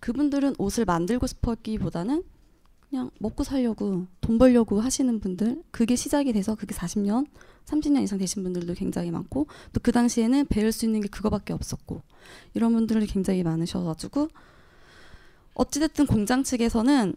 그분들은 0.00 0.54
옷을 0.58 0.84
만들고 0.84 1.26
싶었기보다는 1.26 2.24
그냥 2.88 3.10
먹고 3.18 3.42
살려고 3.44 4.06
돈 4.20 4.38
벌려고 4.38 4.80
하시는 4.80 5.18
분들 5.20 5.62
그게 5.70 5.96
시작이 5.96 6.32
돼서 6.32 6.54
그게 6.54 6.74
40년 6.74 7.26
30년 7.66 8.02
이상 8.02 8.18
되신 8.18 8.42
분들도 8.42 8.74
굉장히 8.74 9.10
많고 9.10 9.46
또 9.72 9.80
그 9.82 9.90
당시에는 9.92 10.46
배울 10.46 10.72
수 10.72 10.84
있는 10.84 11.00
게 11.00 11.08
그거밖에 11.08 11.52
없었고 11.52 12.02
이런 12.54 12.72
분들이 12.72 13.06
굉장히 13.06 13.42
많으셔가지고 13.42 14.28
어찌됐든 15.54 16.06
공장 16.06 16.42
측에서는 16.42 17.14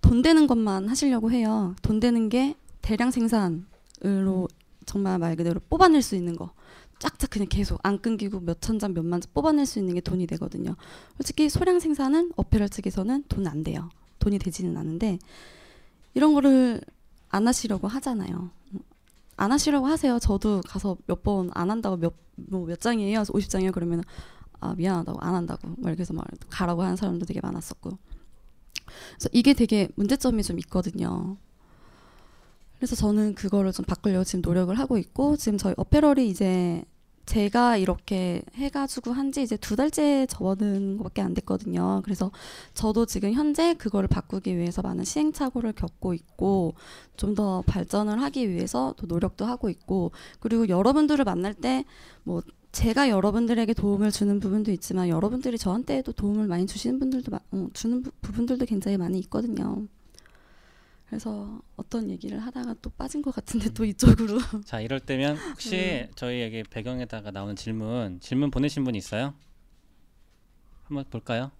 돈 0.00 0.22
되는 0.22 0.46
것만 0.46 0.88
하시려고 0.88 1.30
해요. 1.30 1.74
돈 1.82 2.00
되는 2.00 2.28
게 2.28 2.54
대량 2.82 3.10
생산으로 3.10 4.48
정말 4.90 5.18
말 5.20 5.36
그대로 5.36 5.60
뽑아낼 5.70 6.02
수 6.02 6.16
있는 6.16 6.34
거 6.36 6.50
쫙쫙 6.98 7.30
그냥 7.30 7.46
계속 7.48 7.78
안 7.84 8.00
끊기고 8.02 8.40
몇 8.40 8.60
천 8.60 8.78
장 8.80 8.92
몇만 8.92 9.20
장 9.20 9.30
뽑아낼 9.32 9.64
수 9.64 9.78
있는 9.78 9.94
게 9.94 10.00
돈이 10.00 10.26
되거든요. 10.26 10.74
솔직히 11.16 11.48
소량 11.48 11.78
생산은 11.78 12.32
어페럴 12.36 12.68
측에서는 12.68 13.24
돈 13.28 13.46
안 13.46 13.62
돼요. 13.62 13.88
돈이 14.18 14.38
되지는 14.40 14.76
않는데 14.76 15.18
이런 16.14 16.34
거를 16.34 16.80
안 17.30 17.46
하시려고 17.46 17.86
하잖아요. 17.88 18.50
안 19.36 19.52
하시려고 19.52 19.86
하세요. 19.86 20.18
저도 20.18 20.60
가서 20.66 20.96
몇 21.06 21.22
번 21.22 21.50
안 21.54 21.70
한다고 21.70 21.96
몇 21.96 22.14
뭐 22.50 22.66
몇 22.66 22.80
장이에요? 22.80 23.22
50장이요? 23.22 23.72
그러면 23.72 24.02
아 24.60 24.74
미안하다고 24.74 25.20
안 25.20 25.34
한다고 25.34 25.68
막 25.78 25.88
이렇게 25.88 26.00
해서 26.00 26.12
막 26.14 26.26
가라고 26.50 26.82
하는 26.82 26.96
사람도 26.96 27.26
되게 27.26 27.40
많았었고. 27.40 27.90
그래서 29.14 29.28
이게 29.32 29.54
되게 29.54 29.88
문제점이 29.94 30.42
좀 30.42 30.58
있거든요. 30.60 31.36
그래서 32.80 32.96
저는 32.96 33.34
그거를 33.36 33.72
좀 33.72 33.84
바꾸려고 33.84 34.24
지금 34.24 34.40
노력을 34.42 34.74
하고 34.78 34.98
있고 34.98 35.36
지금 35.36 35.58
저희 35.58 35.74
어페럴이 35.76 36.28
이제 36.28 36.82
제가 37.26 37.76
이렇게 37.76 38.42
해가지고 38.56 39.12
한 39.12 39.30
지 39.32 39.42
이제 39.42 39.56
두 39.56 39.76
달째 39.76 40.26
접어든 40.26 40.96
것밖에 40.96 41.22
안 41.22 41.34
됐거든요. 41.34 42.00
그래서 42.04 42.32
저도 42.74 43.06
지금 43.06 43.32
현재 43.32 43.74
그거를 43.74 44.08
바꾸기 44.08 44.56
위해서 44.56 44.82
많은 44.82 45.04
시행착오를 45.04 45.74
겪고 45.74 46.14
있고 46.14 46.74
좀 47.16 47.34
더 47.36 47.62
발전을 47.66 48.20
하기 48.22 48.48
위해서 48.50 48.94
또 48.96 49.06
노력도 49.06 49.44
하고 49.44 49.68
있고 49.68 50.10
그리고 50.40 50.68
여러분들을 50.68 51.24
만날 51.24 51.54
때뭐 51.54 52.42
제가 52.72 53.08
여러분들에게 53.10 53.74
도움을 53.74 54.10
주는 54.10 54.40
부분도 54.40 54.72
있지만 54.72 55.08
여러분들이 55.08 55.58
저한테도 55.58 56.12
도움을 56.12 56.46
많이 56.48 56.66
주시는 56.66 56.98
분들도 56.98 57.30
마- 57.30 57.40
어, 57.52 57.68
주는 57.74 58.02
부- 58.02 58.10
부분들도 58.22 58.64
굉장히 58.66 58.96
많이 58.96 59.18
있거든요. 59.20 59.86
그래서 61.10 61.60
어떤 61.74 62.08
얘기를 62.08 62.38
하다가 62.38 62.76
또 62.80 62.88
빠진 62.90 63.20
것 63.20 63.34
같은데 63.34 63.68
또 63.74 63.84
이쪽으로 63.84 64.38
자 64.64 64.80
이럴 64.80 65.00
때면 65.00 65.36
혹시 65.36 65.70
네. 65.72 66.10
저희 66.14 66.40
여기 66.40 66.62
배경에다가 66.62 67.32
나오는 67.32 67.56
질문 67.56 68.20
질문 68.20 68.52
보내신 68.52 68.84
분 68.84 68.94
있어요? 68.94 69.34
한번 70.84 71.04
볼까요? 71.10 71.50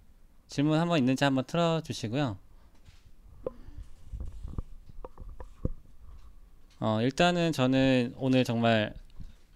질문 0.47 0.79
한번 0.79 0.99
있는지 0.99 1.25
한번 1.25 1.43
틀어주시고요. 1.45 2.37
어 6.79 7.01
일단은 7.01 7.51
저는 7.51 8.13
오늘 8.17 8.45
정말 8.45 8.93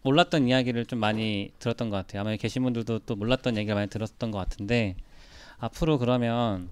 몰랐던 0.01 0.49
이야기를 0.49 0.87
좀 0.87 0.99
많이 0.99 1.53
들었던 1.59 1.89
것 1.89 1.95
같아요. 1.95 2.21
아마 2.21 2.35
계신 2.35 2.63
분들도 2.63 2.99
또 2.99 3.15
몰랐던 3.15 3.55
얘기를 3.55 3.73
많이 3.75 3.89
들었던 3.89 4.29
것 4.29 4.37
같은데 4.39 4.97
앞으로 5.57 5.99
그러면 5.99 6.69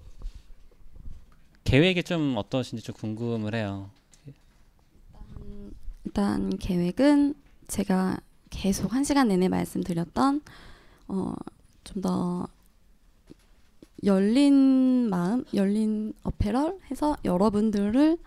계획이 1.74 2.04
좀 2.04 2.36
어떠신지 2.38 2.84
좀 2.84 2.94
궁금을 2.94 3.56
해요. 3.56 3.90
일단 6.06 6.56
계획은 6.60 7.34
제가 7.68 8.20
계속 8.52 8.94
한 8.94 9.04
시간 9.04 9.30
내내 9.30 9.48
말씀드렸던 9.50 10.42
어, 11.08 11.34
좀 11.84 12.02
더 12.04 12.48
열린 14.04 15.10
마음, 15.10 15.46
열린 15.56 16.14
어페럴 16.22 16.78
해서 16.92 17.18
여러분들을 17.26 18.18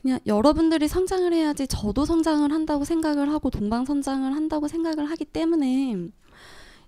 그냥 0.00 0.18
여러분들이 0.24 0.88
성장을 0.88 1.30
해야지 1.34 1.66
저도 1.66 2.06
성장을 2.06 2.50
한다고 2.50 2.84
생각을 2.84 3.30
하고 3.30 3.50
동방선장을 3.50 4.34
한다고 4.34 4.68
생각을 4.68 5.10
하기 5.10 5.26
때문에 5.26 6.08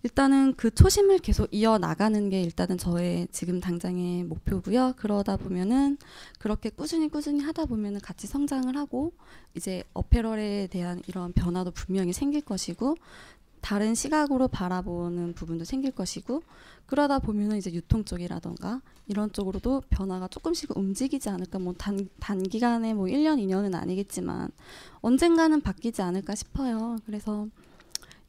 일단은 0.05 0.55
그 0.55 0.73
초심을 0.73 1.19
계속 1.19 1.49
이어 1.51 1.79
나가는 1.79 2.29
게 2.29 2.41
일단은 2.41 2.79
저의 2.79 3.27
지금 3.33 3.61
당장의 3.61 4.25
목표고요. 4.25 4.95
그러다 4.97 5.37
보면은 5.37 5.99
그렇게 6.39 6.71
꾸준히 6.71 7.09
꾸준히 7.09 7.43
하다 7.43 7.67
보면은 7.67 8.01
같이 8.01 8.27
성장을 8.27 8.77
하고 8.77 9.13
이제 9.55 9.83
어페럴에 9.95 10.69
대한 10.69 11.03
이런 11.09 11.33
변화도 11.33 11.73
분명히 11.73 12.13
생길 12.13 12.43
것이고 12.43 12.97
다른 13.61 13.95
시각으로 13.95 14.47
바라보는 14.49 15.35
부분도 15.35 15.65
생길 15.65 15.91
것이고 15.91 16.43
그러다 16.87 17.19
보면은 17.19 17.57
이제 17.57 17.73
유통 17.73 18.05
쪽이라던가 18.05 18.81
이런 19.09 19.33
쪽으로도 19.33 19.83
변화가 19.91 20.29
조금씩 20.29 20.77
움직이지 20.77 21.29
않을까 21.29 21.59
뭐 21.59 21.75
단, 21.77 22.09
단기간에 22.21 22.95
뭐 22.95 23.07
1년 23.07 23.39
2년은 23.39 23.75
아니겠지만 23.75 24.51
언젠가는 25.01 25.61
바뀌지 25.61 26.03
않을까 26.03 26.35
싶어요. 26.35 26.99
그래서 27.05 27.49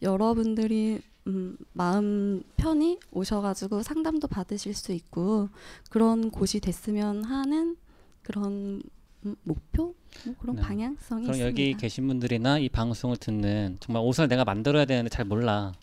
여러분들이 0.02 1.02
음, 1.30 1.58
마음 1.74 2.44
편히 2.58 3.00
오셔가지고 3.12 3.84
상담도 3.84 4.28
받으실 4.28 4.74
수 4.74 4.92
있고 4.94 5.50
그런 5.90 6.32
곳이 6.32 6.60
됐으면 6.60 7.24
하는 7.24 7.78
그런 8.24 8.82
음, 9.26 9.36
목표 9.44 9.94
뭐 10.26 10.36
그런 10.40 10.56
네. 10.56 10.62
방향성이 10.62 11.24
그럼 11.24 11.36
있습니다. 11.36 11.46
여기 11.48 11.74
계신 11.76 12.08
분들이나 12.08 12.58
이 12.60 12.68
방송을 12.70 13.18
듣는 13.18 13.78
정말 13.80 14.04
옷을 14.04 14.28
내가 14.28 14.44
만들어야 14.44 14.86
되는데 14.86 15.10
잘 15.10 15.26
몰라. 15.26 15.74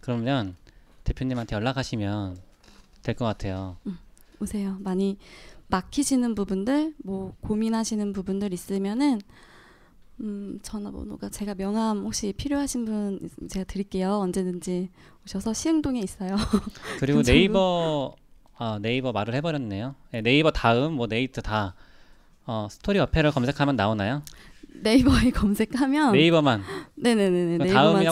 그러면 0.00 0.56
대표님한테 1.04 1.56
연락하시면 1.56 2.36
될 3.02 3.14
것 3.16 3.24
같아요. 3.24 3.76
오세요. 4.40 4.76
많이 4.80 5.16
막히시는 5.68 6.34
부분들, 6.34 6.94
뭐 7.02 7.34
고민하시는 7.40 8.12
부분들 8.12 8.52
있으면은 8.52 9.20
음, 10.20 10.58
전화번호가 10.62 11.30
제가 11.30 11.54
명함 11.54 12.04
혹시 12.04 12.32
필요하신 12.36 12.84
분 12.84 13.30
제가 13.48 13.64
드릴게요. 13.64 14.14
언제든지 14.18 14.90
오셔서 15.26 15.52
시흥동에 15.52 16.00
있어요. 16.00 16.36
그리고 17.00 17.18
괜찮아요? 17.18 17.38
네이버 17.40 18.14
아 18.56 18.78
네이버 18.80 19.12
말을 19.12 19.34
해버렸네요. 19.34 19.94
네, 20.12 20.20
네이버 20.20 20.50
다음 20.50 20.94
뭐 20.94 21.06
네이트 21.06 21.42
다 21.42 21.74
어, 22.46 22.68
스토리 22.70 22.98
어패럴 22.98 23.30
검색하면 23.30 23.76
나오나요? 23.76 24.22
네이버에 24.74 25.30
검색하면 25.34 26.12
네이버만. 26.12 26.62
네네네 26.96 27.58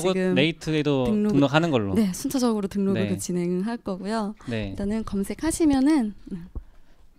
지금 0.00 0.34
네이트에도 0.34 1.04
등록- 1.04 1.32
등록 1.32 1.54
하는 1.54 1.70
걸로. 1.70 1.94
네 1.94 2.12
순차적으로 2.12 2.68
등록을 2.68 3.08
네. 3.10 3.16
진행할 3.18 3.76
거고요. 3.76 4.34
네. 4.48 4.70
일단은 4.70 5.04
검색하시면은 5.04 6.14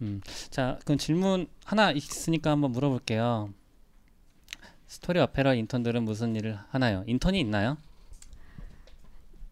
음. 0.02 0.22
자, 0.50 0.80
그럼 0.84 0.98
질문 0.98 1.48
하나 1.64 1.92
있으니까 1.92 2.52
한번 2.52 2.72
물어볼게요. 2.72 3.50
스토리 4.92 5.22
어패럴 5.22 5.54
인턴들은 5.54 6.04
무슨 6.04 6.36
일을 6.36 6.60
하나요? 6.70 7.06
인턴이 7.08 7.40
있나요? 7.40 7.78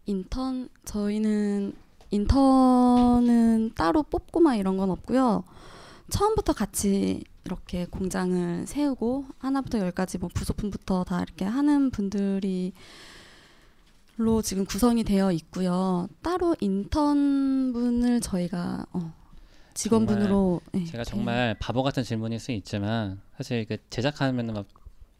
인턴 0.04 0.68
저희는 0.84 1.72
인턴은 2.10 3.72
따로 3.74 4.02
뽑고 4.02 4.40
막 4.40 4.56
이런 4.56 4.76
건 4.76 4.90
없고요. 4.90 5.44
처음부터 6.10 6.52
같이 6.52 7.24
이렇게 7.46 7.86
공장을 7.86 8.66
세우고 8.66 9.24
하나부터 9.38 9.78
열까지 9.78 10.18
뭐 10.18 10.28
부속품부터 10.34 11.04
다 11.04 11.22
이렇게 11.22 11.46
하는 11.46 11.90
분들이 11.90 12.74
로 14.18 14.42
지금 14.42 14.66
구성이 14.66 15.04
되어 15.04 15.32
있고요. 15.32 16.06
따로 16.20 16.54
인턴분을 16.60 18.20
저희가 18.20 18.84
어, 18.92 19.14
직원분으로 19.72 20.60
네, 20.72 20.84
제가 20.84 21.04
네. 21.04 21.10
정말 21.10 21.56
바보 21.58 21.82
같은 21.82 22.02
질문일 22.02 22.38
수 22.40 22.52
있지만 22.52 23.22
사실 23.38 23.64
그 23.64 23.78
제작하면은 23.88 24.52
막 24.52 24.66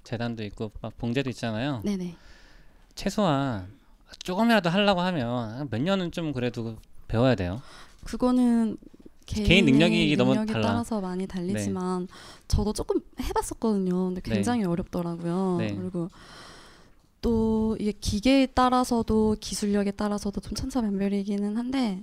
재단도 0.05 0.43
있고 0.45 0.71
막 0.81 0.97
봉제도 0.99 1.31
있잖아요. 1.31 1.81
네네 1.85 2.17
최소한 2.95 3.69
조금이라도 4.23 4.71
하려고 4.71 5.01
하면 5.01 5.69
몇 5.71 5.81
년은 5.81 6.13
좀 6.13 6.33
그래도 6.33 6.77
배워야 7.09 7.35
돼요. 7.35 7.63
그거는 8.05 8.77
개인 9.27 9.65
능력이 9.65 10.17
너무 10.17 10.35
능력에 10.35 10.53
달라. 10.55 10.67
따라서 10.67 11.01
많이 11.01 11.27
달리지만 11.27 12.09
저도 12.49 12.73
조금 12.73 13.01
해봤었거든요. 13.21 14.07
근데 14.07 14.21
네. 14.23 14.35
굉장히 14.35 14.65
어렵더라고요. 14.65 15.57
네. 15.59 15.75
그리고 15.75 16.11
또 17.23 17.77
이게 17.79 17.93
기계에 17.93 18.47
따라서도 18.47 19.37
기술력에 19.41 19.93
따라서도 19.93 20.41
좀 20.41 20.55
천차만별이기는 20.55 21.57
한데 21.57 22.03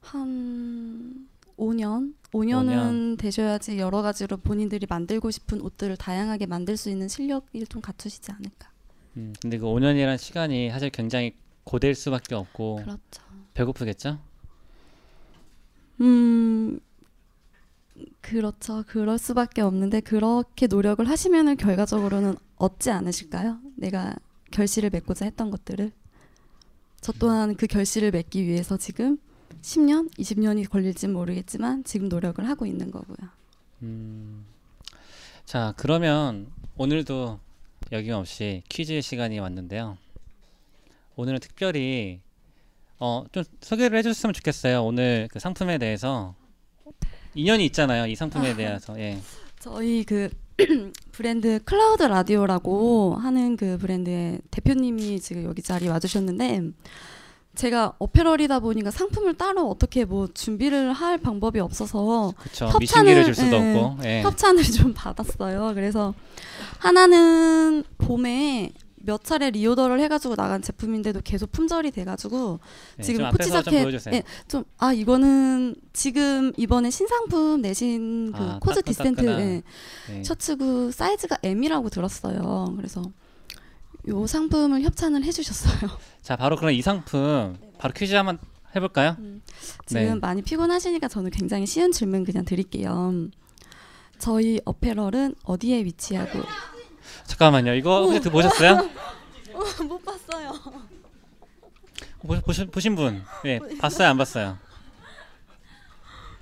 한 0.00 1.28
5년, 1.56 2.14
5년은 2.32 3.18
되셔야지 3.18 3.78
여러 3.78 4.02
가지로 4.02 4.36
본인들이 4.36 4.86
만들고 4.88 5.30
싶은 5.30 5.60
옷들을 5.60 5.96
다양하게 5.96 6.46
만들 6.46 6.76
수 6.76 6.90
있는 6.90 7.08
실력을 7.08 7.66
좀 7.68 7.80
갖추시지 7.80 8.32
않을까. 8.32 8.70
음, 9.16 9.32
근데 9.40 9.58
그 9.58 9.66
5년이란 9.66 10.18
시간이 10.18 10.70
사실 10.70 10.90
굉장히 10.90 11.34
고될 11.64 11.94
수밖에 11.94 12.34
없고 12.34 12.76
그렇죠. 12.76 13.22
배고프겠죠? 13.54 14.18
음 16.00 16.80
그렇죠. 18.20 18.82
그럴 18.88 19.18
수밖에 19.18 19.62
없는데 19.62 20.00
그렇게 20.00 20.66
노력을 20.66 21.08
하시면은 21.08 21.56
결과적으로는 21.56 22.34
얻지 22.56 22.90
않으실까요? 22.90 23.60
내가 23.76 24.14
결실을 24.50 24.90
맺고자 24.90 25.24
했던 25.24 25.50
것들을 25.50 25.92
저 27.00 27.12
또한 27.12 27.54
그 27.54 27.66
결실을 27.66 28.10
맺기 28.10 28.44
위해서 28.44 28.76
지금 28.76 29.18
10년, 29.62 30.10
20년이 30.18 30.68
걸릴지 30.68 31.08
모르겠지만 31.08 31.84
지금 31.84 32.08
노력을 32.08 32.46
하고 32.48 32.66
있는 32.66 32.90
거고요. 32.90 33.28
음. 33.82 34.44
자, 35.44 35.74
그러면 35.76 36.50
오늘도 36.76 37.38
여김없이 37.92 38.62
퀴즈 38.68 39.00
시간이 39.00 39.38
왔는데요. 39.38 39.98
오늘은 41.16 41.40
특별히 41.40 42.20
어, 42.98 43.24
좀 43.32 43.44
소개를 43.60 43.98
해줬으면 43.98 44.32
좋겠어요. 44.32 44.82
오늘 44.84 45.28
그 45.30 45.38
상품에 45.38 45.78
대해서 45.78 46.34
인연이 47.34 47.66
있잖아요. 47.66 48.06
이 48.06 48.14
상품에 48.14 48.54
대해서. 48.54 48.98
예. 48.98 49.18
저희 49.60 50.04
그 50.04 50.30
브랜드 51.12 51.62
클라우드 51.64 52.04
라디오라고 52.04 53.16
하는 53.16 53.56
그 53.56 53.76
브랜드의 53.78 54.40
대표님이 54.50 55.20
지금 55.20 55.44
여기 55.44 55.62
자리 55.62 55.88
와주셨는데 55.88 56.62
제가 57.54 57.94
어페럴이다 57.98 58.58
보니까 58.60 58.90
상품을 58.90 59.34
따로 59.34 59.68
어떻게 59.70 60.04
뭐 60.04 60.26
준비를 60.32 60.92
할 60.92 61.18
방법이 61.18 61.60
없어서 61.60 62.34
그쵸. 62.38 62.66
협찬을- 62.66 63.24
줄 63.24 63.34
수도 63.34 63.56
예. 63.56 63.74
없고. 63.76 63.98
예. 64.04 64.22
협찬을 64.22 64.62
좀 64.64 64.92
받았어요. 64.94 65.72
그래서 65.74 66.14
하나는 66.78 67.84
봄에 67.98 68.72
몇 68.96 69.22
차례 69.22 69.50
reorder를 69.50 70.00
해가지고 70.00 70.34
나간 70.34 70.62
제품인데도 70.62 71.20
계속 71.22 71.52
품절이 71.52 71.90
돼가지고 71.90 72.58
예, 72.98 73.02
지금 73.02 73.30
코치 73.30 73.50
자켓-. 73.50 74.12
예, 74.14 74.22
좀아 74.48 74.94
이거는 74.94 75.74
지금 75.92 76.52
이번에 76.56 76.90
신상품 76.90 77.60
내신 77.60 78.32
그 78.32 78.38
아, 78.42 78.58
코즈 78.60 78.80
디센트. 78.82 79.26
예, 79.26 79.62
예. 80.18 80.22
셔츠구 80.24 80.90
사이즈가 80.90 81.36
M이라고 81.42 81.90
들었어요. 81.90 82.72
그래서 82.78 83.02
요 84.08 84.26
상품을 84.26 84.82
협찬을 84.82 85.24
해주셨어요. 85.24 85.90
자, 86.22 86.36
바로 86.36 86.56
그럼 86.56 86.72
이 86.72 86.82
상품 86.82 87.56
바로 87.78 87.92
퀴즈 87.94 88.14
한번 88.14 88.38
해볼까요? 88.76 89.16
지금 89.86 90.02
네. 90.02 90.14
많이 90.16 90.42
피곤하시니까 90.42 91.08
저는 91.08 91.30
굉장히 91.30 91.66
쉬운 91.66 91.92
질문 91.92 92.24
그냥 92.24 92.44
드릴게요. 92.44 93.12
저희 94.18 94.60
어페럴은 94.64 95.36
어디에 95.44 95.84
위치하고? 95.84 96.40
잠깐만요. 97.26 97.74
이거 97.74 98.02
혹시 98.02 98.20
드- 98.20 98.30
보셨어요? 98.30 98.78
못 99.88 100.04
봤어요. 100.04 100.52
보, 102.20 102.40
보신, 102.40 102.70
보신 102.70 102.94
분? 102.96 103.22
예, 103.44 103.60
봤어요, 103.78 104.08
안 104.08 104.16
봤어요? 104.18 104.58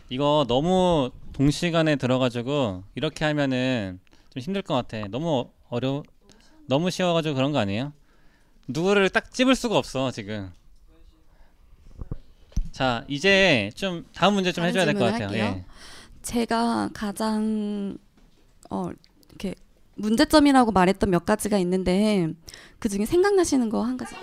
이거 0.09 0.45
너무 0.49 1.11
동시간에 1.33 1.97
들어가지고 1.97 2.85
이렇게 2.95 3.25
하면은 3.25 4.01
좀 4.31 4.41
힘들 4.43 4.63
것 4.63 4.75
같아. 4.75 5.07
너무 5.09 5.51
어려, 5.69 6.03
너무 6.67 6.91
쉬워가지고 6.91 7.35
그런 7.35 7.53
거 7.53 7.59
아니에요? 7.59 7.93
누구를 8.69 9.11
딱 9.11 9.33
찝을 9.33 9.55
수가 9.55 9.77
없어 9.77 10.11
지금. 10.11 10.53
자, 12.71 13.05
이제 13.09 13.71
좀 13.75 14.07
다음 14.15 14.35
문제 14.35 14.53
좀 14.53 14.65
해줘야 14.65 14.85
될 14.85 14.95
것 14.95 15.05
같아요. 15.13 15.33
예. 15.35 15.65
제가 16.23 16.91
가장 16.95 17.97
어 18.71 18.89
이렇게 19.29 19.55
문제점이라고 19.97 20.73
말했던 20.73 21.11
몇 21.11 21.25
가지가 21.27 21.59
있는데 21.59 22.29
그 22.79 22.89
중에 22.89 23.05
생각나시는 23.05 23.69
거 23.69 23.83
한 23.83 23.97
가지. 23.97 24.15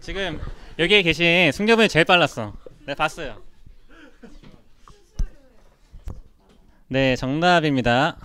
지금 0.00 0.38
여기에 0.78 1.02
계신 1.02 1.50
승려분이 1.52 1.88
제일 1.88 2.04
빨랐어. 2.04 2.54
네, 2.86 2.94
봤어요. 2.94 3.42
네, 6.88 7.16
정답입니다. 7.16 8.16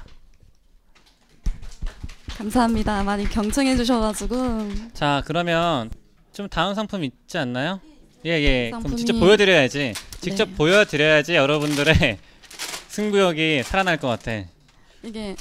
감사합니다. 2.38 3.04
많이 3.04 3.30
경청해 3.30 3.76
주셔가지고 3.78 4.70
자 4.94 5.22
그러면 5.26 5.90
좀 6.32 6.50
다음 6.50 6.74
상품 6.74 7.04
있지 7.04 7.38
않나요? 7.38 7.80
예예. 8.26 8.72
그럼 8.72 8.84
상품이- 8.84 8.98
직접 8.98 9.20
보여드려야지. 9.20 9.94
직접 10.22 10.50
네. 10.50 10.56
보여드려야지 10.56 11.36
여러분들의 11.36 12.18
승부욕이 12.90 13.64
살아날 13.64 13.98
것 13.98 14.08
같아. 14.08 14.44
이게 15.04 15.36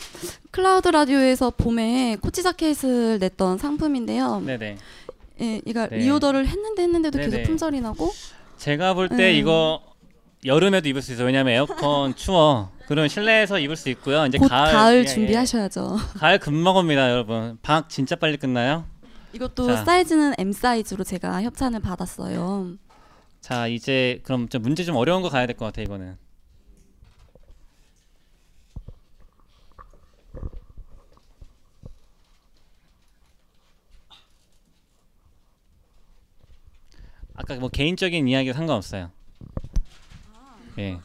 클라우드 0.51 0.88
라디오에서 0.88 1.51
봄에 1.51 2.16
코치 2.20 2.43
자켓을 2.43 3.18
냈던 3.20 3.59
상품인데요. 3.59 4.40
네네. 4.40 4.76
예, 5.40 5.61
이가 5.64 5.88
네. 5.88 5.99
reorder를 5.99 6.47
했는데 6.47 6.82
했는데도 6.82 7.18
네네. 7.18 7.30
계속 7.30 7.43
품절이 7.47 7.80
나고 7.80 8.12
제가 8.59 8.95
볼때 8.95 9.30
음. 9.32 9.36
이거 9.36 9.80
여름에도 10.45 10.88
입을 10.88 11.01
수 11.03 11.12
있어요. 11.12 11.26
왜냐면 11.26 11.55
에어컨 11.55 12.14
추워. 12.16 12.70
그럼 12.93 13.09
실내에서 13.09 13.59
입을 13.59 13.74
수 13.74 13.88
있고요. 13.88 14.26
이제 14.26 14.36
곧 14.36 14.49
가을 14.49 14.70
가을, 14.70 14.95
예, 14.97 15.01
예. 15.01 15.05
준비하셔야죠. 15.07 15.97
가을 16.20 16.38
금방 16.38 16.76
옵니다, 16.76 17.11
여러분. 17.11 17.59
방학 17.62 17.88
진짜 17.88 18.16
빨리 18.16 18.36
끝나요. 18.36 18.84
이것도 19.32 19.66
자. 19.66 19.82
사이즈는 19.82 20.34
M 20.36 20.53
사이즈로 20.53 21.03
제가 21.03 21.43
협찬을 21.43 21.80
받았어요. 21.80 22.74
자 23.40 23.66
이제 23.66 24.20
그럼 24.24 24.47
좀 24.51 24.61
문제 24.62 24.84
좀 24.84 24.95
어려운 24.97 25.22
거 25.22 25.30
가야 25.30 25.47
될 25.47 25.57
것 25.57 25.64
같아 25.64 25.80
이거는. 25.80 26.18
아까 37.34 37.55
뭐 37.57 37.68
개인적인 37.68 38.28
이야기 38.28 38.53
상관없어요. 38.53 39.11
예. 40.78 40.99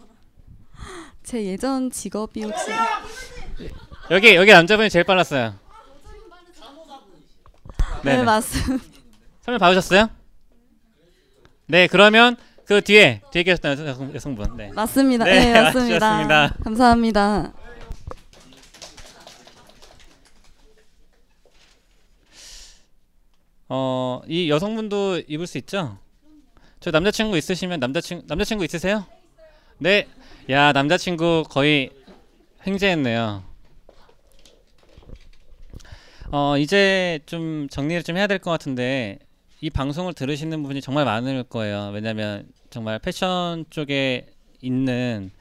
제 1.28 1.44
예전 1.44 1.92
직업이 1.92 2.42
혹시 2.42 2.72
여기 4.10 4.34
여기 4.34 4.50
남자분이 4.50 4.90
제일 4.90 5.04
빨랐어요. 5.04 5.56
네, 8.06 8.16
네. 8.16 8.24
맞습니다. 8.24 8.86
설명 9.42 9.60
받으셨어요? 9.60 10.10
네 11.66 11.88
그러면 11.88 12.38
그 12.64 12.80
뒤에 12.80 13.24
뒤에 13.34 13.44
계셨던 13.44 13.86
여성, 13.86 14.16
여성분. 14.16 14.56
네. 14.56 14.72
맞습니다. 14.72 15.26
네, 15.26 15.52
네, 15.52 15.62
맞습니다. 15.64 16.56
감사합니다. 16.64 17.52
어, 23.68 24.22
이 24.28 24.50
여성분도 24.50 25.24
입을 25.28 25.46
수 25.46 25.58
있죠? 25.58 26.00
저 26.80 26.90
남자친구 26.92 27.38
있으시면 27.38 27.82
남자친구 27.82 28.24
남자친구 28.28 28.64
있으세요? 28.64 29.06
네. 29.78 30.08
야, 30.50 30.72
남자친구 30.72 31.44
거의 31.50 31.90
횡재했네요. 32.66 33.44
어 36.30 36.58
이제 36.58 37.20
좀 37.26 37.68
정리를 37.70 38.04
좀 38.04 38.18
해야 38.18 38.28
될 38.28 38.40
것 38.40 38.52
같은데 38.52 39.20
이 39.62 39.70
방송을 39.70 40.14
들으시는 40.14 40.62
분이 40.64 40.82
정말 40.82 41.06
많을 41.06 41.44
거예요. 41.44 41.92
왜냐하면 41.94 42.48
정말 42.70 43.00
패션 43.00 43.66
쪽에 43.70 44.28
있는 44.62 45.32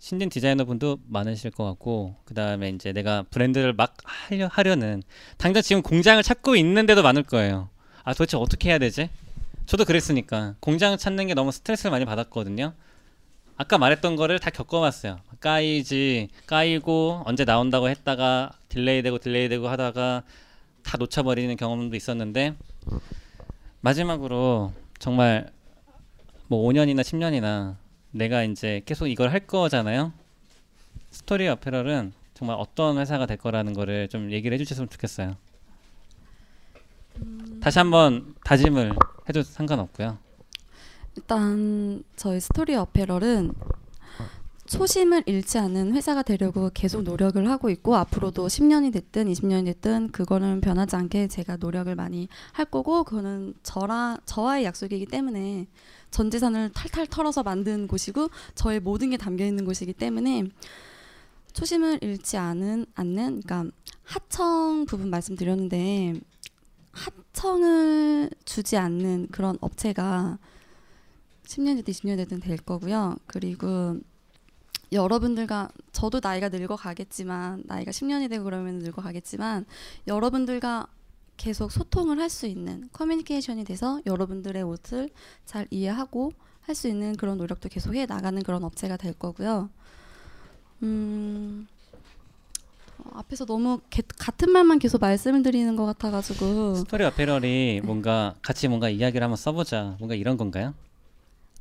신진 0.00 0.28
디자이너 0.28 0.64
분도 0.64 0.98
많으실 1.06 1.52
것 1.52 1.64
같고 1.64 2.16
그 2.24 2.34
다음에 2.34 2.70
이제 2.70 2.92
내가 2.92 3.22
브랜드를 3.30 3.72
막 3.72 3.94
하려, 4.04 4.48
하려는 4.50 5.02
당장 5.38 5.62
지금 5.62 5.80
공장을 5.82 6.20
찾고 6.22 6.56
있는데도 6.56 7.02
많을 7.02 7.22
거예요. 7.22 7.68
아 8.02 8.12
도대체 8.12 8.36
어떻게 8.36 8.70
해야 8.70 8.78
되지? 8.78 9.10
저도 9.66 9.84
그랬으니까 9.84 10.56
공장 10.58 10.96
찾는 10.96 11.28
게 11.28 11.34
너무 11.34 11.52
스트레스를 11.52 11.92
많이 11.92 12.04
받았거든요. 12.04 12.74
아까 13.56 13.78
말했던 13.78 14.16
거를 14.16 14.38
다 14.38 14.50
겪어봤어요. 14.50 15.20
까이지 15.40 16.28
까이고 16.46 17.22
언제 17.26 17.44
나온다고 17.44 17.88
했다가 17.88 18.52
delay되고 18.68 19.18
delay되고 19.18 19.68
하다가 19.68 20.22
다 20.82 20.96
놓쳐버리는 20.98 21.54
경험도 21.56 21.96
있었는데 21.96 22.54
마지막으로 23.80 24.72
정말 24.98 25.50
뭐 26.48 26.68
5년이나 26.68 27.00
10년이나 27.00 27.76
내가 28.10 28.42
이제 28.44 28.82
계속 28.84 29.08
이걸 29.08 29.32
할 29.32 29.40
거잖아요. 29.40 30.12
스토리 31.10 31.48
어패럴은 31.48 32.12
정말 32.34 32.56
어떤 32.58 32.98
회사가 32.98 33.26
될 33.26 33.36
거라는 33.36 33.72
거를 33.72 34.08
좀 34.08 34.30
얘기를 34.32 34.54
해주셨으면 34.54 34.88
좋겠어요. 34.88 35.36
다시 37.60 37.78
한번 37.78 38.34
다짐을 38.44 38.94
해도 39.28 39.42
상관없고요. 39.42 40.18
일단 41.16 42.02
저희 42.16 42.40
스토리 42.40 42.74
어페럴은 42.74 43.52
초심을 44.66 45.24
잃지 45.26 45.58
않는 45.58 45.94
회사가 45.94 46.22
되려고 46.22 46.70
계속 46.72 47.02
노력을 47.02 47.46
하고 47.50 47.68
있고 47.68 47.94
앞으로도 47.96 48.46
10년이 48.46 48.90
됐든 48.94 49.30
20년이 49.30 49.66
됐든 49.66 50.12
그거는 50.12 50.62
변하지 50.62 50.96
않게 50.96 51.28
제가 51.28 51.56
노력을 51.56 51.94
많이 51.94 52.28
할 52.52 52.64
거고 52.64 53.04
그거는 53.04 53.52
저라 53.62 54.16
저와의 54.24 54.64
약속이기 54.64 55.06
때문에 55.06 55.66
전 56.10 56.30
재산을 56.30 56.70
탈탈 56.72 57.06
털어서 57.08 57.42
만든 57.42 57.86
곳이고 57.86 58.30
저의 58.54 58.80
모든 58.80 59.10
게 59.10 59.18
담겨 59.18 59.44
있는 59.44 59.66
곳이기 59.66 59.92
때문에 59.92 60.44
초심을 61.52 61.98
잃지 62.00 62.38
않은 62.38 62.86
않는 62.94 63.42
그러니까 63.42 63.70
하청 64.04 64.86
부분 64.86 65.10
말씀드렸는데 65.10 66.14
하청을 66.92 68.30
주지 68.46 68.78
않는 68.78 69.28
그런 69.30 69.58
업체가 69.60 70.38
10년 71.52 71.76
됐든 71.76 71.92
20년 71.92 72.16
됐든 72.16 72.40
될 72.40 72.56
거고요. 72.58 73.16
그리고 73.26 73.98
여러분들과 74.90 75.70
저도 75.92 76.20
나이가 76.22 76.48
늙어 76.48 76.76
가겠지만 76.76 77.62
나이가 77.66 77.90
10년이 77.90 78.28
되고 78.28 78.44
그러면 78.44 78.78
늙어 78.78 79.00
가겠지만 79.02 79.64
여러분들과 80.06 80.86
계속 81.36 81.72
소통을 81.72 82.18
할 82.20 82.28
수 82.28 82.46
있는 82.46 82.88
커뮤니케이션이 82.92 83.64
돼서 83.64 84.00
여러분들의 84.06 84.62
옷을 84.62 85.08
잘 85.46 85.66
이해하고 85.70 86.32
할 86.62 86.74
수 86.74 86.88
있는 86.88 87.16
그런 87.16 87.38
노력도 87.38 87.68
계속 87.68 87.94
해 87.94 88.06
나가는 88.06 88.40
그런 88.42 88.62
업체가 88.64 88.96
될 88.96 89.12
거고요. 89.14 89.68
음. 90.82 91.66
어, 92.98 93.10
앞에서 93.14 93.44
너무 93.46 93.80
개- 93.90 94.02
같은 94.18 94.50
말만 94.52 94.78
계속 94.78 95.00
말씀을 95.00 95.42
드리는 95.42 95.74
것 95.74 95.86
같아가지고 95.86 96.76
스토리 96.76 97.04
어페럴이 97.04 97.80
뭔가 97.84 98.34
같이 98.42 98.68
뭔가 98.68 98.88
이야기를 98.88 99.24
한번 99.24 99.36
써보자 99.36 99.96
뭔가 99.98 100.14
이런 100.14 100.36
건가요? 100.36 100.74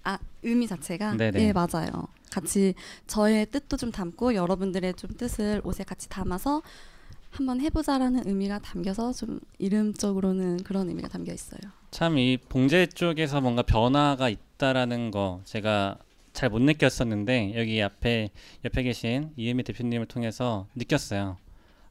아 0.03 0.17
의미 0.43 0.67
자체가 0.67 1.15
네네. 1.15 1.39
예 1.41 1.53
맞아요. 1.53 2.07
같이 2.31 2.73
저의 3.07 3.45
뜻도 3.47 3.77
좀 3.77 3.91
담고 3.91 4.35
여러분들의 4.35 4.93
좀 4.95 5.11
뜻을 5.17 5.61
옷에 5.63 5.83
같이 5.83 6.07
담아서 6.09 6.61
한번 7.29 7.61
해보자라는 7.61 8.27
의미가 8.27 8.59
담겨서 8.59 9.13
좀 9.13 9.39
이름적으로는 9.57 10.63
그런 10.63 10.89
의미가 10.89 11.07
담겨 11.07 11.33
있어요. 11.33 11.59
참 11.91 12.17
이 12.17 12.37
봉제 12.49 12.87
쪽에서 12.87 13.41
뭔가 13.41 13.61
변화가 13.63 14.29
있다라는 14.29 15.11
거 15.11 15.41
제가 15.45 15.97
잘 16.33 16.49
못 16.49 16.61
느꼈었는데 16.61 17.53
여기 17.57 17.81
앞에 17.83 18.29
옆에 18.63 18.83
계신 18.83 19.31
이은미 19.35 19.63
대표님을 19.63 20.05
통해서 20.07 20.67
느꼈어요. 20.75 21.37